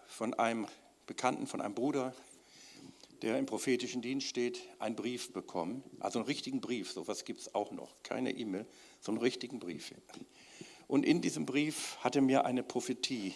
von 0.08 0.34
einem 0.34 0.68
Bekannten, 1.08 1.48
von 1.48 1.62
einem 1.62 1.76
Bruder, 1.76 2.13
der 3.26 3.40
im 3.40 3.48
prophetischen 3.48 4.04
Dienst 4.04 4.28
steht, 4.28 4.62
einen 4.78 4.96
Brief 4.96 5.34
bekommen. 5.34 5.84
Also 6.00 6.20
einen 6.20 6.28
richtigen 6.28 6.62
Brief, 6.62 6.92
sowas 6.92 7.26
gibt 7.26 7.42
es 7.42 7.56
auch 7.56 7.72
noch. 7.72 7.92
Keine 8.04 8.32
E-Mail, 8.32 8.68
so 9.02 9.12
einen 9.12 9.20
richtigen 9.20 9.60
Brief. 9.60 9.94
Und 10.88 11.04
in 11.04 11.22
diesem 11.22 11.48
Brief 11.48 11.98
hat 12.02 12.16
er 12.16 12.22
mir 12.22 12.46
eine 12.46 12.62
Prophetie 12.62 13.34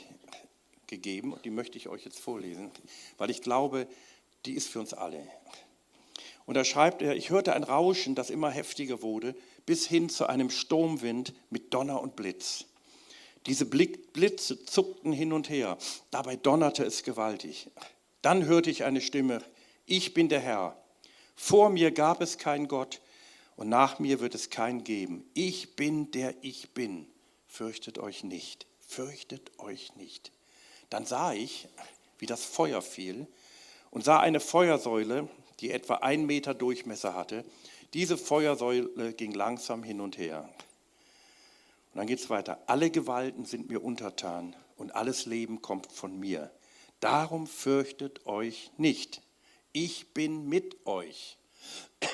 gegeben 0.85 1.33
und 1.33 1.43
die 1.43 1.49
möchte 1.49 1.77
ich 1.79 1.89
euch 1.89 2.05
jetzt 2.05 2.19
vorlesen, 2.19 2.69
weil 3.17 3.31
ich 3.31 3.41
glaube, 3.41 3.87
die 4.45 4.53
ist 4.53 4.69
für 4.69 4.79
uns 4.79 4.93
alle. 4.93 5.27
Und 6.45 6.53
da 6.53 6.63
schreibt 6.63 7.01
er, 7.01 7.15
ich 7.15 7.31
hörte 7.31 7.53
ein 7.53 7.63
Rauschen, 7.63 8.13
das 8.13 8.29
immer 8.29 8.51
heftiger 8.51 9.01
wurde, 9.01 9.35
bis 9.65 9.87
hin 9.87 10.07
zu 10.09 10.27
einem 10.27 10.51
Sturmwind 10.51 11.33
mit 11.49 11.73
Donner 11.73 11.99
und 11.99 12.15
Blitz. 12.15 12.65
Diese 13.47 13.65
Blitze 13.65 14.63
zuckten 14.65 15.13
hin 15.13 15.33
und 15.33 15.49
her, 15.49 15.79
dabei 16.11 16.35
donnerte 16.35 16.83
es 16.83 17.03
gewaltig. 17.03 17.71
Dann 18.21 18.45
hörte 18.45 18.69
ich 18.69 18.83
eine 18.83 19.01
Stimme, 19.01 19.41
ich 19.89 20.13
bin 20.13 20.29
der 20.29 20.39
Herr. 20.39 20.77
Vor 21.35 21.69
mir 21.69 21.91
gab 21.91 22.21
es 22.21 22.37
keinen 22.37 22.67
Gott 22.67 23.01
und 23.55 23.69
nach 23.69 23.99
mir 23.99 24.19
wird 24.19 24.35
es 24.35 24.49
keinen 24.49 24.83
geben. 24.83 25.29
Ich 25.33 25.75
bin 25.75 26.11
der 26.11 26.35
ich 26.41 26.71
bin 26.73 27.07
fürchtet 27.49 27.97
euch 27.97 28.23
nicht, 28.23 28.67
fürchtet 28.79 29.51
euch 29.59 29.95
nicht. 29.95 30.31
Dann 30.89 31.05
sah 31.05 31.33
ich, 31.33 31.67
wie 32.19 32.25
das 32.25 32.45
Feuer 32.45 32.81
fiel 32.81 33.27
und 33.91 34.05
sah 34.05 34.19
eine 34.19 34.39
Feuersäule, 34.39 35.27
die 35.59 35.71
etwa 35.71 35.95
einen 35.95 36.25
Meter 36.25 36.53
Durchmesser 36.53 37.15
hatte. 37.15 37.43
Diese 37.93 38.17
Feuersäule 38.17 39.13
ging 39.13 39.33
langsam 39.33 39.83
hin 39.83 39.99
und 39.99 40.17
her. 40.17 40.47
dann 41.95 42.07
geht 42.07 42.19
es 42.19 42.29
weiter. 42.29 42.59
Alle 42.67 42.91
Gewalten 42.91 43.45
sind 43.45 43.69
mir 43.69 43.83
untertan 43.83 44.55
und 44.77 44.95
alles 44.95 45.25
Leben 45.25 45.61
kommt 45.61 45.91
von 45.91 46.17
mir. 46.17 46.51
Darum 46.99 47.47
fürchtet 47.47 48.25
euch 48.25 48.71
nicht. 48.77 49.21
Ich 49.71 50.13
bin 50.13 50.47
mit 50.47 50.85
euch. 50.85 51.37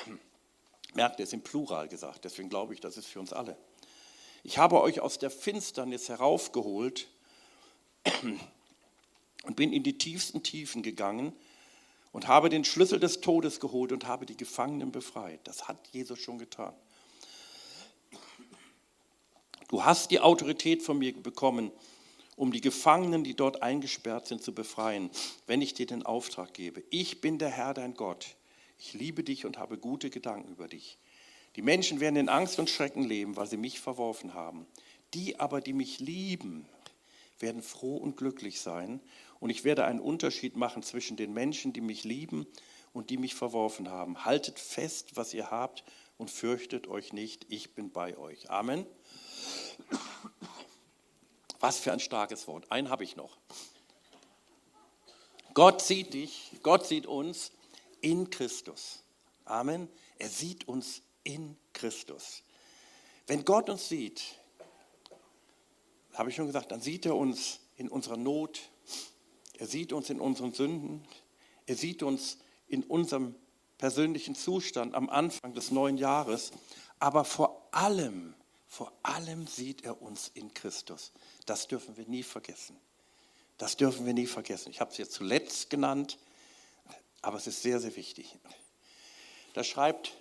Merkt, 0.94 1.20
es 1.20 1.32
im 1.32 1.42
Plural 1.42 1.88
gesagt, 1.88 2.24
deswegen 2.24 2.48
glaube 2.48 2.74
ich, 2.74 2.80
das 2.80 2.96
ist 2.96 3.06
für 3.06 3.20
uns 3.20 3.32
alle. 3.32 3.56
Ich 4.42 4.58
habe 4.58 4.80
euch 4.80 5.00
aus 5.00 5.18
der 5.18 5.30
Finsternis 5.30 6.08
heraufgeholt 6.08 7.08
und 9.44 9.56
bin 9.56 9.72
in 9.72 9.82
die 9.82 9.98
tiefsten 9.98 10.42
Tiefen 10.42 10.82
gegangen 10.82 11.32
und 12.12 12.28
habe 12.28 12.48
den 12.48 12.64
Schlüssel 12.64 13.00
des 13.00 13.20
Todes 13.20 13.60
geholt 13.60 13.92
und 13.92 14.06
habe 14.06 14.24
die 14.24 14.36
Gefangenen 14.36 14.92
befreit. 14.92 15.40
Das 15.44 15.68
hat 15.68 15.76
Jesus 15.92 16.18
schon 16.18 16.38
getan. 16.38 16.74
Du 19.68 19.84
hast 19.84 20.10
die 20.10 20.20
Autorität 20.20 20.82
von 20.82 20.98
mir 20.98 21.12
bekommen, 21.12 21.72
um 22.36 22.52
die 22.52 22.60
Gefangenen, 22.60 23.24
die 23.24 23.34
dort 23.34 23.62
eingesperrt 23.62 24.26
sind, 24.26 24.42
zu 24.42 24.54
befreien, 24.54 25.10
wenn 25.46 25.62
ich 25.62 25.74
dir 25.74 25.86
den 25.86 26.04
Auftrag 26.04 26.54
gebe. 26.54 26.84
Ich 26.90 27.20
bin 27.20 27.38
der 27.38 27.48
Herr, 27.48 27.74
dein 27.74 27.94
Gott. 27.94 28.36
Ich 28.78 28.92
liebe 28.92 29.24
dich 29.24 29.46
und 29.46 29.58
habe 29.58 29.78
gute 29.78 30.10
Gedanken 30.10 30.52
über 30.52 30.68
dich. 30.68 30.98
Die 31.56 31.62
Menschen 31.62 32.00
werden 32.00 32.16
in 32.16 32.28
Angst 32.28 32.58
und 32.58 32.68
Schrecken 32.68 33.02
leben, 33.02 33.36
weil 33.36 33.46
sie 33.46 33.56
mich 33.56 33.80
verworfen 33.80 34.34
haben. 34.34 34.66
Die 35.14 35.40
aber, 35.40 35.62
die 35.62 35.72
mich 35.72 35.98
lieben, 35.98 36.68
werden 37.38 37.62
froh 37.62 37.96
und 37.96 38.18
glücklich 38.18 38.60
sein. 38.60 39.00
Und 39.40 39.48
ich 39.48 39.64
werde 39.64 39.86
einen 39.86 40.00
Unterschied 40.00 40.56
machen 40.56 40.82
zwischen 40.82 41.16
den 41.16 41.32
Menschen, 41.32 41.72
die 41.72 41.80
mich 41.80 42.04
lieben 42.04 42.46
und 42.92 43.08
die 43.08 43.16
mich 43.16 43.34
verworfen 43.34 43.90
haben. 43.90 44.26
Haltet 44.26 44.58
fest, 44.58 45.16
was 45.16 45.32
ihr 45.32 45.50
habt 45.50 45.84
und 46.18 46.30
fürchtet 46.30 46.86
euch 46.88 47.14
nicht. 47.14 47.46
Ich 47.48 47.74
bin 47.74 47.90
bei 47.90 48.18
euch. 48.18 48.50
Amen. 48.50 48.86
Was 51.60 51.78
für 51.78 51.92
ein 51.92 52.00
starkes 52.00 52.46
Wort. 52.48 52.70
Einen 52.70 52.90
habe 52.90 53.04
ich 53.04 53.16
noch. 53.16 53.36
Gott 55.54 55.80
sieht 55.80 56.12
dich, 56.12 56.52
Gott 56.62 56.86
sieht 56.86 57.06
uns 57.06 57.50
in 58.00 58.28
Christus. 58.30 59.02
Amen. 59.46 59.88
Er 60.18 60.28
sieht 60.28 60.68
uns 60.68 61.02
in 61.24 61.56
Christus. 61.72 62.42
Wenn 63.26 63.44
Gott 63.44 63.70
uns 63.70 63.88
sieht, 63.88 64.22
habe 66.14 66.30
ich 66.30 66.36
schon 66.36 66.46
gesagt, 66.46 66.72
dann 66.72 66.80
sieht 66.80 67.06
er 67.06 67.16
uns 67.16 67.60
in 67.76 67.88
unserer 67.88 68.16
Not, 68.16 68.60
er 69.58 69.66
sieht 69.66 69.92
uns 69.92 70.10
in 70.10 70.20
unseren 70.20 70.52
Sünden, 70.52 71.06
er 71.66 71.76
sieht 71.76 72.02
uns 72.02 72.38
in 72.68 72.84
unserem 72.84 73.34
persönlichen 73.78 74.34
Zustand 74.34 74.94
am 74.94 75.10
Anfang 75.10 75.54
des 75.54 75.70
neuen 75.70 75.98
Jahres, 75.98 76.52
aber 76.98 77.24
vor 77.24 77.68
allem 77.72 78.34
vor 78.68 78.92
allem 79.02 79.46
sieht 79.46 79.84
er 79.84 80.02
uns 80.02 80.30
in 80.34 80.52
Christus. 80.54 81.12
Das 81.46 81.68
dürfen 81.68 81.96
wir 81.96 82.06
nie 82.06 82.22
vergessen. 82.22 82.76
Das 83.58 83.76
dürfen 83.76 84.04
wir 84.04 84.12
nie 84.12 84.26
vergessen. 84.26 84.70
Ich 84.70 84.80
habe 84.80 84.90
es 84.90 84.98
jetzt 84.98 85.12
zuletzt 85.12 85.70
genannt, 85.70 86.18
aber 87.22 87.38
es 87.38 87.46
ist 87.46 87.62
sehr, 87.62 87.80
sehr 87.80 87.96
wichtig. 87.96 88.36
Da 89.54 89.64
schreibt 89.64 90.16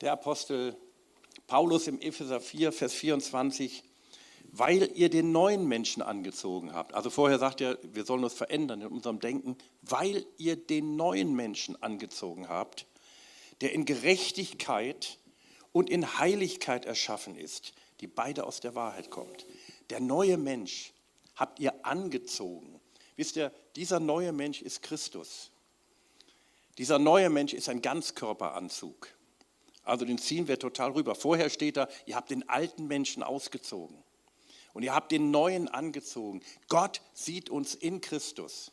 der 0.00 0.12
Apostel 0.12 0.76
Paulus 1.46 1.86
im 1.86 2.00
Epheser 2.00 2.40
4, 2.40 2.72
Vers 2.72 2.92
24, 2.94 3.84
weil 4.52 4.90
ihr 4.96 5.10
den 5.10 5.30
neuen 5.30 5.68
Menschen 5.68 6.02
angezogen 6.02 6.72
habt. 6.72 6.94
Also 6.94 7.10
vorher 7.10 7.38
sagt 7.38 7.60
er, 7.60 7.78
wir 7.82 8.04
sollen 8.04 8.24
uns 8.24 8.34
verändern 8.34 8.80
in 8.80 8.88
unserem 8.88 9.20
Denken, 9.20 9.56
weil 9.82 10.26
ihr 10.38 10.56
den 10.56 10.96
neuen 10.96 11.34
Menschen 11.34 11.80
angezogen 11.80 12.48
habt, 12.48 12.86
der 13.60 13.72
in 13.72 13.84
Gerechtigkeit 13.84 15.18
und 15.72 15.90
in 15.90 16.18
Heiligkeit 16.18 16.84
erschaffen 16.84 17.36
ist, 17.36 17.72
die 18.00 18.06
beide 18.06 18.44
aus 18.44 18.60
der 18.60 18.74
Wahrheit 18.74 19.10
kommt. 19.10 19.46
Der 19.90 20.00
neue 20.00 20.36
Mensch 20.36 20.92
habt 21.36 21.60
ihr 21.60 21.84
angezogen. 21.84 22.80
Wisst 23.16 23.36
ihr, 23.36 23.52
dieser 23.76 24.00
neue 24.00 24.32
Mensch 24.32 24.62
ist 24.62 24.82
Christus. 24.82 25.50
Dieser 26.78 26.98
neue 26.98 27.30
Mensch 27.30 27.52
ist 27.52 27.68
ein 27.68 27.82
Ganzkörperanzug. 27.82 29.08
Also 29.84 30.04
den 30.04 30.18
ziehen 30.18 30.48
wir 30.48 30.58
total 30.58 30.92
rüber. 30.92 31.14
Vorher 31.14 31.50
steht 31.50 31.76
da, 31.76 31.88
ihr 32.06 32.16
habt 32.16 32.30
den 32.30 32.48
alten 32.48 32.86
Menschen 32.86 33.22
ausgezogen 33.22 34.02
und 34.72 34.82
ihr 34.82 34.94
habt 34.94 35.12
den 35.12 35.30
neuen 35.30 35.68
angezogen. 35.68 36.42
Gott 36.68 37.02
sieht 37.12 37.50
uns 37.50 37.74
in 37.74 38.00
Christus. 38.00 38.72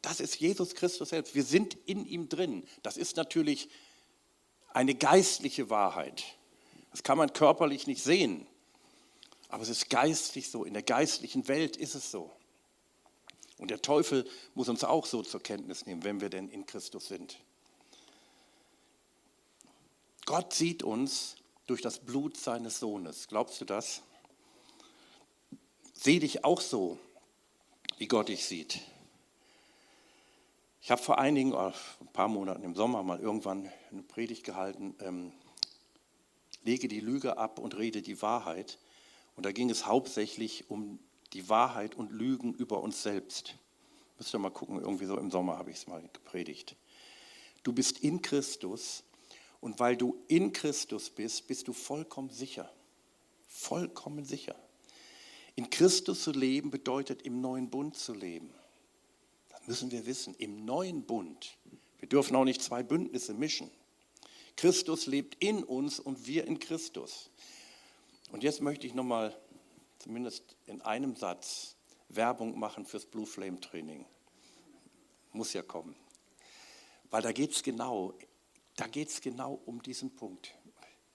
Das 0.00 0.20
ist 0.20 0.40
Jesus 0.40 0.74
Christus 0.74 1.10
selbst. 1.10 1.34
Wir 1.34 1.44
sind 1.44 1.76
in 1.86 2.04
ihm 2.06 2.28
drin. 2.28 2.64
Das 2.82 2.96
ist 2.96 3.16
natürlich 3.16 3.68
eine 4.72 4.94
geistliche 4.94 5.70
Wahrheit. 5.70 6.24
Das 6.90 7.02
kann 7.02 7.18
man 7.18 7.32
körperlich 7.32 7.86
nicht 7.86 8.02
sehen, 8.02 8.46
aber 9.48 9.62
es 9.62 9.68
ist 9.68 9.90
geistlich 9.90 10.50
so. 10.50 10.64
In 10.64 10.74
der 10.74 10.82
geistlichen 10.82 11.48
Welt 11.48 11.76
ist 11.76 11.94
es 11.94 12.10
so. 12.10 12.30
Und 13.58 13.70
der 13.70 13.82
Teufel 13.82 14.28
muss 14.54 14.68
uns 14.68 14.82
auch 14.82 15.06
so 15.06 15.22
zur 15.22 15.42
Kenntnis 15.42 15.86
nehmen, 15.86 16.04
wenn 16.04 16.20
wir 16.20 16.30
denn 16.30 16.48
in 16.48 16.66
Christus 16.66 17.08
sind. 17.08 17.38
Gott 20.24 20.52
sieht 20.52 20.82
uns 20.82 21.36
durch 21.66 21.80
das 21.80 21.98
Blut 21.98 22.36
seines 22.36 22.80
Sohnes. 22.80 23.28
Glaubst 23.28 23.60
du 23.60 23.64
das? 23.64 24.02
Seh 25.94 26.18
dich 26.18 26.44
auch 26.44 26.60
so, 26.60 26.98
wie 27.98 28.08
Gott 28.08 28.28
dich 28.28 28.44
sieht. 28.44 28.80
Ich 30.84 30.90
habe 30.90 31.00
vor 31.00 31.18
einigen, 31.18 31.54
oh, 31.54 31.72
ein 32.00 32.12
paar 32.12 32.26
Monaten 32.26 32.64
im 32.64 32.74
Sommer 32.74 33.04
mal 33.04 33.20
irgendwann 33.20 33.70
eine 33.92 34.02
Predigt 34.02 34.42
gehalten, 34.42 34.96
ähm, 34.98 35.32
lege 36.64 36.88
die 36.88 36.98
Lüge 36.98 37.38
ab 37.38 37.60
und 37.60 37.78
rede 37.78 38.02
die 38.02 38.20
Wahrheit. 38.20 38.80
Und 39.36 39.46
da 39.46 39.52
ging 39.52 39.70
es 39.70 39.86
hauptsächlich 39.86 40.68
um 40.70 40.98
die 41.34 41.48
Wahrheit 41.48 41.94
und 41.94 42.10
Lügen 42.10 42.52
über 42.52 42.82
uns 42.82 43.00
selbst. 43.00 43.54
Müsst 44.18 44.34
ihr 44.34 44.40
mal 44.40 44.50
gucken, 44.50 44.80
irgendwie 44.80 45.04
so 45.04 45.16
im 45.16 45.30
Sommer 45.30 45.56
habe 45.56 45.70
ich 45.70 45.76
es 45.76 45.86
mal 45.86 46.02
gepredigt. 46.12 46.74
Du 47.62 47.72
bist 47.72 48.00
in 48.00 48.20
Christus 48.20 49.04
und 49.60 49.78
weil 49.78 49.96
du 49.96 50.20
in 50.26 50.52
Christus 50.52 51.10
bist, 51.10 51.46
bist 51.46 51.68
du 51.68 51.72
vollkommen 51.74 52.30
sicher. 52.30 52.68
Vollkommen 53.46 54.24
sicher. 54.24 54.56
In 55.54 55.70
Christus 55.70 56.24
zu 56.24 56.32
leben 56.32 56.72
bedeutet 56.72 57.22
im 57.22 57.40
neuen 57.40 57.70
Bund 57.70 57.96
zu 57.96 58.14
leben 58.14 58.52
müssen 59.66 59.90
wir 59.90 60.06
wissen, 60.06 60.34
im 60.34 60.64
neuen 60.64 61.04
Bund, 61.04 61.56
wir 61.98 62.08
dürfen 62.08 62.34
auch 62.36 62.44
nicht 62.44 62.62
zwei 62.62 62.82
Bündnisse 62.82 63.34
mischen. 63.34 63.70
Christus 64.56 65.06
lebt 65.06 65.42
in 65.42 65.64
uns 65.64 66.00
und 66.00 66.26
wir 66.26 66.46
in 66.46 66.58
Christus. 66.58 67.30
Und 68.32 68.42
jetzt 68.42 68.60
möchte 68.60 68.86
ich 68.86 68.94
nochmal, 68.94 69.36
zumindest 69.98 70.56
in 70.66 70.80
einem 70.82 71.16
Satz, 71.16 71.76
Werbung 72.08 72.58
machen 72.58 72.84
fürs 72.84 73.06
Blue 73.06 73.26
Flame 73.26 73.60
Training. 73.60 74.04
Muss 75.32 75.52
ja 75.52 75.62
kommen. 75.62 75.96
Weil 77.10 77.22
da 77.22 77.32
geht 77.32 77.52
es 77.52 77.62
genau, 77.62 78.14
da 78.76 78.86
geht 78.86 79.08
es 79.08 79.20
genau 79.20 79.60
um 79.66 79.82
diesen 79.82 80.14
Punkt. 80.14 80.54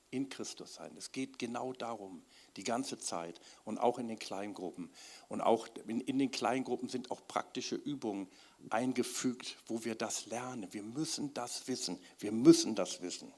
In 0.09 0.29
Christus 0.29 0.75
sein. 0.75 0.95
Es 0.97 1.11
geht 1.11 1.37
genau 1.37 1.73
darum, 1.73 2.23
die 2.55 2.63
ganze 2.63 2.97
Zeit 2.97 3.41
und 3.65 3.77
auch 3.77 3.99
in 3.99 4.07
den 4.07 4.19
Kleingruppen. 4.19 4.89
Und 5.27 5.41
auch 5.41 5.67
in, 5.87 6.01
in 6.01 6.17
den 6.17 6.31
Kleingruppen 6.31 6.87
sind 6.87 7.11
auch 7.11 7.21
praktische 7.27 7.75
Übungen 7.75 8.29
eingefügt, 8.69 9.57
wo 9.67 9.83
wir 9.83 9.95
das 9.95 10.25
lernen. 10.27 10.71
Wir 10.71 10.83
müssen 10.83 11.33
das 11.33 11.67
wissen. 11.67 11.99
Wir 12.19 12.31
müssen 12.31 12.75
das 12.75 13.01
wissen. 13.01 13.33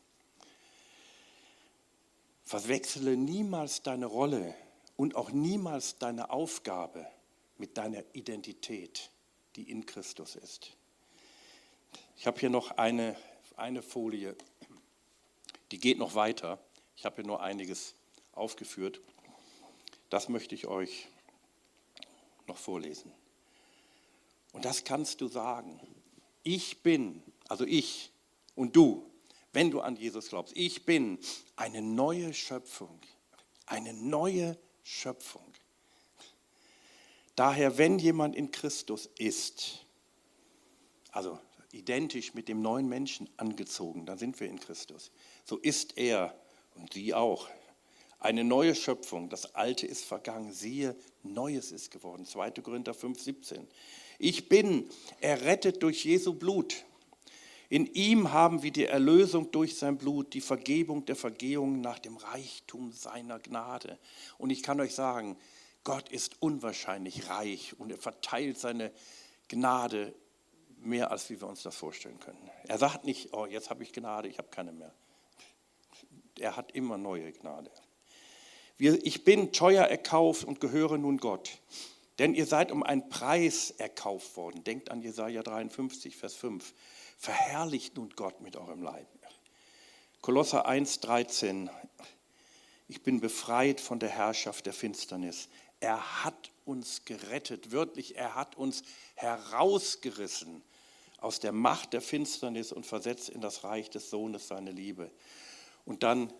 Verwechsele 2.44 3.16
niemals 3.16 3.84
deine 3.84 4.08
Rolle 4.08 4.56
und 4.96 5.16
auch 5.16 5.32
niemals 5.32 5.98
deine 5.98 6.30
Aufgabe 6.32 7.06
mit 7.58 7.78
deiner 7.78 8.04
Identität, 8.14 9.12
die 9.56 9.70
in 9.70 9.86
Christus 9.86 10.36
ist. 10.36 10.76
Ich 12.18 12.28
habe 12.28 12.40
hier 12.40 12.50
noch 12.50 12.72
eine, 12.72 13.16
eine 13.56 13.82
Folie, 13.82 14.36
die 15.72 15.80
geht 15.80 15.98
noch 15.98 16.16
weiter. 16.16 16.60
Ich 16.96 17.06
habe 17.06 17.18
hier 17.18 17.26
nur 17.26 17.42
einiges 17.42 17.96
aufgeführt. 18.34 19.02
Das 20.10 20.30
möchte 20.30 20.56
ich 20.56 20.68
euch 20.68 21.08
noch 22.48 22.58
vorlesen. 22.58 23.12
Und 24.52 24.66
das 24.66 24.84
kannst 24.84 25.22
du 25.22 25.28
sagen. 25.28 25.80
Ich 26.44 26.82
bin, 26.82 27.22
also 27.48 27.66
ich 27.66 28.12
und 28.56 28.76
du, 28.76 29.10
wenn 29.54 29.72
du 29.72 29.82
an 29.82 29.96
Jesus 29.96 30.30
glaubst, 30.30 30.56
ich 30.58 30.86
bin 30.86 31.20
eine 31.56 31.82
neue 31.82 32.34
Schöpfung. 32.34 33.00
Eine 33.66 33.94
neue 33.94 34.58
Schöpfung. 34.84 35.46
Daher, 37.36 37.78
wenn 37.78 38.00
jemand 38.00 38.36
in 38.36 38.52
Christus 38.52 39.10
ist, 39.18 39.86
also 41.12 41.40
identisch 41.72 42.34
mit 42.34 42.48
dem 42.48 42.62
neuen 42.62 42.90
Menschen 42.90 43.30
angezogen, 43.38 44.06
dann 44.06 44.18
sind 44.18 44.40
wir 44.40 44.48
in 44.48 44.60
Christus. 44.60 45.12
So 45.46 45.58
ist 45.58 45.98
er 45.98 46.36
und 46.76 46.94
sie 46.94 47.14
auch. 47.14 47.48
Eine 48.20 48.44
neue 48.44 48.76
Schöpfung, 48.76 49.30
das 49.30 49.56
Alte 49.56 49.88
ist 49.88 50.04
vergangen, 50.04 50.52
siehe, 50.52 50.96
Neues 51.24 51.72
ist 51.72 51.90
geworden. 51.92 52.26
2. 52.26 52.52
Korinther 52.52 52.94
5, 52.94 53.20
17. 53.20 53.68
Ich 54.18 54.50
bin 54.50 54.90
errettet 55.22 55.82
durch 55.82 56.04
Jesu 56.04 56.34
Blut. 56.34 56.84
In 57.70 57.86
ihm 57.86 58.34
haben 58.34 58.64
wir 58.64 58.72
die 58.72 58.86
Erlösung 58.86 59.52
durch 59.52 59.78
sein 59.78 59.98
Blut, 59.98 60.34
die 60.34 60.42
Vergebung 60.42 61.06
der 61.06 61.16
Vergehung 61.16 61.82
nach 61.82 62.00
dem 62.00 62.18
Reichtum 62.18 62.92
seiner 62.92 63.40
Gnade. 63.40 64.00
Und 64.38 64.50
ich 64.50 64.64
kann 64.64 64.82
euch 64.82 64.96
sagen, 64.96 65.38
Gott 65.84 66.10
ist 66.10 66.42
unwahrscheinlich 66.42 67.30
reich 67.30 67.80
und 67.80 67.92
er 67.92 67.98
verteilt 67.98 68.58
seine 68.58 68.92
Gnade 69.48 70.14
mehr, 70.82 71.12
als 71.12 71.30
wie 71.30 71.40
wir 71.40 71.48
uns 71.48 71.64
das 71.64 71.76
vorstellen 71.76 72.20
können. 72.20 72.50
Er 72.68 72.78
sagt 72.78 73.06
nicht, 73.06 73.34
oh, 73.34 73.46
jetzt 73.46 73.70
habe 73.70 73.84
ich 73.84 73.94
Gnade, 73.94 74.28
ich 74.28 74.40
habe 74.40 74.50
keine 74.50 74.72
mehr. 74.72 74.94
Er 76.40 76.56
hat 76.56 76.72
immer 76.74 76.98
neue 76.98 77.32
Gnade. 77.32 77.72
Ich 78.78 79.26
bin 79.26 79.52
teuer 79.52 79.86
erkauft 79.86 80.46
und 80.46 80.62
gehöre 80.62 80.98
nun 80.98 81.18
Gott. 81.18 81.60
Denn 82.18 82.34
ihr 82.34 82.46
seid 82.46 82.72
um 82.72 82.84
einen 82.84 83.10
Preis 83.10 83.72
erkauft 83.72 84.36
worden. 84.38 84.64
Denkt 84.64 84.92
an 84.92 85.02
Jesaja 85.02 85.42
53, 85.42 86.16
Vers 86.16 86.36
5. 86.36 86.74
Verherrlicht 87.18 87.98
nun 87.98 88.10
Gott 88.16 88.42
mit 88.42 88.56
eurem 88.56 88.82
Leib. 88.82 89.08
Kolosser 90.22 90.66
1, 90.66 91.00
13. 91.00 91.70
Ich 92.88 93.04
bin 93.04 93.22
befreit 93.22 93.80
von 93.80 94.00
der 94.00 94.10
Herrschaft 94.10 94.66
der 94.66 94.74
Finsternis. 94.74 95.48
Er 95.80 96.26
hat 96.26 96.52
uns 96.66 97.06
gerettet, 97.06 97.72
wörtlich, 97.72 98.18
er 98.18 98.36
hat 98.36 98.58
uns 98.58 98.84
herausgerissen 99.16 100.62
aus 101.20 101.40
der 101.40 101.52
Macht 101.52 101.94
der 101.94 102.02
Finsternis 102.02 102.72
und 102.72 102.86
versetzt 102.86 103.30
in 103.30 103.42
das 103.42 103.64
Reich 103.64 103.90
des 103.90 104.10
Sohnes 104.10 104.48
seine 104.48 104.72
Liebe. 104.72 105.12
Und 105.90 106.04
dann, 106.04 106.32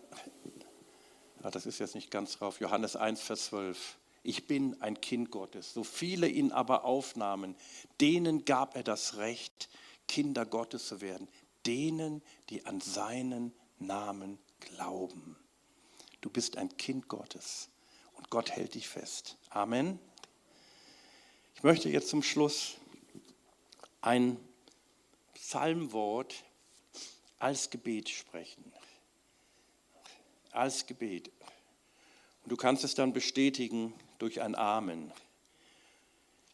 das 1.42 1.66
ist 1.66 1.80
jetzt 1.80 1.96
nicht 1.96 2.12
ganz 2.12 2.38
drauf, 2.38 2.60
Johannes 2.60 2.94
1, 2.94 3.20
Vers 3.20 3.46
12. 3.46 3.98
Ich 4.22 4.46
bin 4.46 4.80
ein 4.80 5.00
Kind 5.00 5.32
Gottes. 5.32 5.74
So 5.74 5.82
viele 5.82 6.28
ihn 6.28 6.52
aber 6.52 6.84
aufnahmen, 6.84 7.56
denen 8.00 8.44
gab 8.44 8.76
er 8.76 8.84
das 8.84 9.16
Recht, 9.16 9.68
Kinder 10.06 10.46
Gottes 10.46 10.86
zu 10.86 11.00
werden. 11.00 11.26
Denen, 11.66 12.22
die 12.48 12.64
an 12.64 12.80
seinen 12.80 13.52
Namen 13.80 14.38
glauben. 14.60 15.36
Du 16.20 16.30
bist 16.30 16.56
ein 16.56 16.76
Kind 16.76 17.08
Gottes 17.08 17.70
und 18.12 18.30
Gott 18.30 18.52
hält 18.52 18.76
dich 18.76 18.86
fest. 18.86 19.36
Amen. 19.48 19.98
Ich 21.56 21.64
möchte 21.64 21.88
jetzt 21.88 22.08
zum 22.08 22.22
Schluss 22.22 22.76
ein 24.00 24.38
Psalmwort 25.34 26.44
als 27.40 27.68
Gebet 27.70 28.10
sprechen. 28.10 28.72
Als 30.52 30.86
Gebet. 30.86 31.30
Und 32.42 32.52
du 32.52 32.56
kannst 32.56 32.84
es 32.84 32.94
dann 32.94 33.12
bestätigen 33.12 33.94
durch 34.18 34.40
ein 34.40 34.54
Amen. 34.54 35.12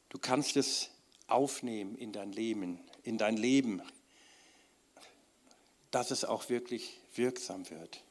Du 0.09 0.19
kannst 0.19 0.57
es 0.57 0.91
aufnehmen 1.27 1.97
in 1.97 2.13
dein 2.13 2.33
Leben, 2.33 2.81
in 3.03 3.19
dein 3.19 3.37
Leben, 3.37 3.83
dass 5.91 6.11
es 6.11 6.25
auch 6.25 6.49
wirklich 6.49 7.01
wirksam 7.15 7.69
wird. 7.71 8.03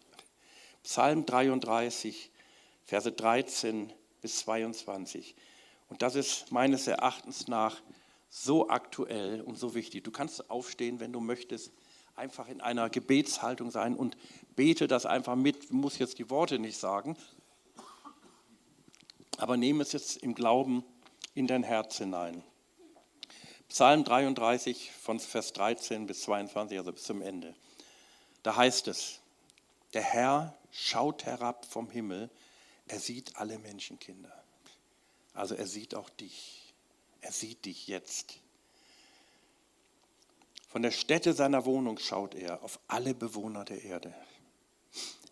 Psalm 0.83 1.25
33, 1.25 2.31
Verse 2.85 3.11
13 3.11 3.91
bis 4.21 4.39
22. 4.39 5.35
Und 5.89 6.01
das 6.01 6.15
ist 6.15 6.51
meines 6.51 6.87
Erachtens 6.87 7.47
nach 7.47 7.81
so 8.29 8.69
aktuell 8.69 9.41
und 9.41 9.57
so 9.57 9.75
wichtig. 9.75 10.03
Du 10.03 10.11
kannst 10.11 10.49
aufstehen, 10.49 10.99
wenn 10.99 11.13
du 11.13 11.19
möchtest, 11.19 11.71
einfach 12.15 12.47
in 12.47 12.61
einer 12.61 12.89
Gebetshaltung 12.89 13.71
sein 13.71 13.95
und 13.95 14.17
bete 14.55 14.87
das 14.87 15.05
einfach 15.05 15.35
mit. 15.35 15.69
Du 15.69 15.75
musst 15.75 15.99
jetzt 15.99 16.19
die 16.19 16.29
Worte 16.29 16.59
nicht 16.59 16.77
sagen, 16.77 17.17
aber 19.37 19.57
nehme 19.57 19.83
es 19.83 19.91
jetzt 19.91 20.17
im 20.17 20.35
Glauben 20.35 20.83
in 21.33 21.47
dein 21.47 21.63
Herz 21.63 21.97
hinein. 21.97 22.43
Psalm 23.69 24.03
33 24.03 24.91
von 24.91 25.19
Vers 25.19 25.51
13 25.53 26.05
bis 26.05 26.21
22, 26.21 26.77
also 26.77 26.93
bis 26.93 27.03
zum 27.03 27.21
Ende. 27.21 27.55
Da 28.43 28.55
heißt 28.55 28.87
es, 28.87 29.19
der 29.93 30.03
Herr 30.03 30.57
schaut 30.71 31.25
herab 31.25 31.65
vom 31.65 31.89
Himmel, 31.89 32.29
er 32.87 32.99
sieht 32.99 33.35
alle 33.37 33.57
Menschenkinder. 33.57 34.31
Also 35.33 35.55
er 35.55 35.67
sieht 35.67 35.95
auch 35.95 36.09
dich. 36.09 36.73
Er 37.21 37.31
sieht 37.31 37.65
dich 37.65 37.87
jetzt. 37.87 38.39
Von 40.75 40.81
der 40.81 40.91
Stätte 40.91 41.31
seiner 41.31 41.63
Wohnung 41.63 41.99
schaut 41.99 42.35
er 42.35 42.61
auf 42.61 42.81
alle 42.89 43.13
Bewohner 43.13 43.63
der 43.63 43.85
Erde. 43.85 44.13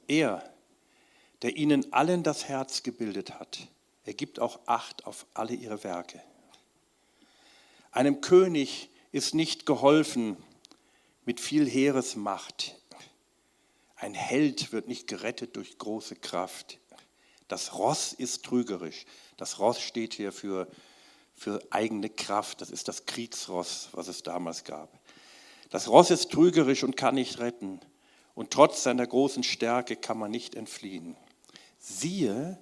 Er, 0.08 0.42
der 1.42 1.58
ihnen 1.58 1.92
allen 1.92 2.24
das 2.24 2.48
Herz 2.48 2.82
gebildet 2.82 3.38
hat, 3.38 3.68
er 4.06 4.14
gibt 4.14 4.40
auch 4.40 4.62
Acht 4.68 5.06
auf 5.06 5.26
alle 5.34 5.54
ihre 5.54 5.84
Werke. 5.84 6.24
Einem 7.92 8.22
König 8.22 8.90
ist 9.12 9.36
nicht 9.36 9.66
geholfen 9.66 10.38
mit 11.26 11.42
viel 11.42 11.70
Heeresmacht. 11.70 12.78
Ein 13.98 14.14
Held 14.14 14.72
wird 14.72 14.88
nicht 14.88 15.08
gerettet 15.08 15.58
durch 15.58 15.78
große 15.78 16.16
Kraft. 16.16 16.80
Das 17.50 17.78
Ross 17.78 18.14
ist 18.14 18.46
trügerisch. 18.46 19.04
Das 19.36 19.60
Ross 19.60 19.82
steht 19.82 20.14
hier 20.14 20.32
für, 20.32 20.70
für 21.36 21.60
eigene 21.70 22.10
Kraft. 22.10 22.62
Das 22.62 22.70
ist 22.70 22.88
das 22.88 23.06
Kriegsross, 23.06 23.90
was 23.92 24.08
es 24.08 24.24
damals 24.24 24.64
gab. 24.64 25.03
Das 25.74 25.90
Ross 25.90 26.12
ist 26.12 26.32
trügerisch 26.32 26.84
und 26.84 26.98
kann 26.98 27.16
nicht 27.16 27.40
retten. 27.40 27.80
Und 28.36 28.52
trotz 28.52 28.84
seiner 28.84 29.08
großen 29.08 29.42
Stärke 29.42 29.96
kann 29.96 30.20
man 30.20 30.30
nicht 30.30 30.54
entfliehen. 30.54 31.18
Siehe, 31.80 32.62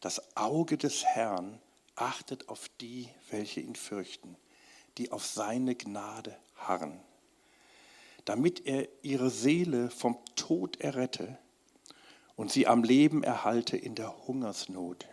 das 0.00 0.36
Auge 0.36 0.76
des 0.76 1.04
Herrn 1.04 1.60
achtet 1.94 2.48
auf 2.48 2.68
die, 2.80 3.08
welche 3.30 3.60
ihn 3.60 3.76
fürchten, 3.76 4.36
die 4.98 5.12
auf 5.12 5.24
seine 5.24 5.76
Gnade 5.76 6.36
harren, 6.56 6.98
damit 8.24 8.66
er 8.66 8.88
ihre 9.02 9.30
Seele 9.30 9.88
vom 9.88 10.18
Tod 10.34 10.80
errette 10.80 11.38
und 12.34 12.50
sie 12.50 12.66
am 12.66 12.82
Leben 12.82 13.22
erhalte 13.22 13.76
in 13.76 13.94
der 13.94 14.26
Hungersnot. 14.26 15.06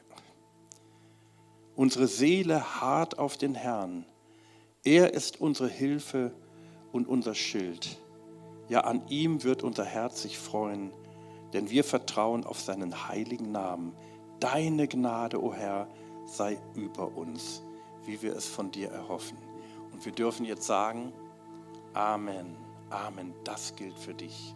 Unsere 1.75 2.07
Seele 2.07 2.81
harrt 2.81 3.19
auf 3.19 3.37
den 3.37 3.53
Herrn. 3.53 4.07
Er 4.83 5.13
ist 5.13 5.39
unsere 5.39 5.69
Hilfe 5.69 6.33
und 6.91 7.07
unser 7.07 7.35
Schild. 7.35 7.97
Ja, 8.67 8.81
an 8.81 9.01
ihm 9.09 9.43
wird 9.43 9.63
unser 9.63 9.85
Herz 9.85 10.21
sich 10.21 10.37
freuen, 10.37 10.91
denn 11.53 11.69
wir 11.69 11.83
vertrauen 11.83 12.45
auf 12.45 12.59
seinen 12.59 13.07
heiligen 13.07 13.51
Namen. 13.51 13.93
Deine 14.39 14.87
Gnade, 14.87 15.41
o 15.41 15.47
oh 15.47 15.53
Herr, 15.53 15.87
sei 16.25 16.59
über 16.75 17.15
uns, 17.17 17.63
wie 18.05 18.21
wir 18.21 18.35
es 18.35 18.47
von 18.47 18.71
dir 18.71 18.89
erhoffen. 18.89 19.37
Und 19.91 20.05
wir 20.05 20.11
dürfen 20.11 20.45
jetzt 20.45 20.65
sagen, 20.65 21.11
Amen, 21.93 22.55
Amen, 22.89 23.33
das 23.43 23.75
gilt 23.75 23.97
für 23.97 24.13
dich. 24.13 24.53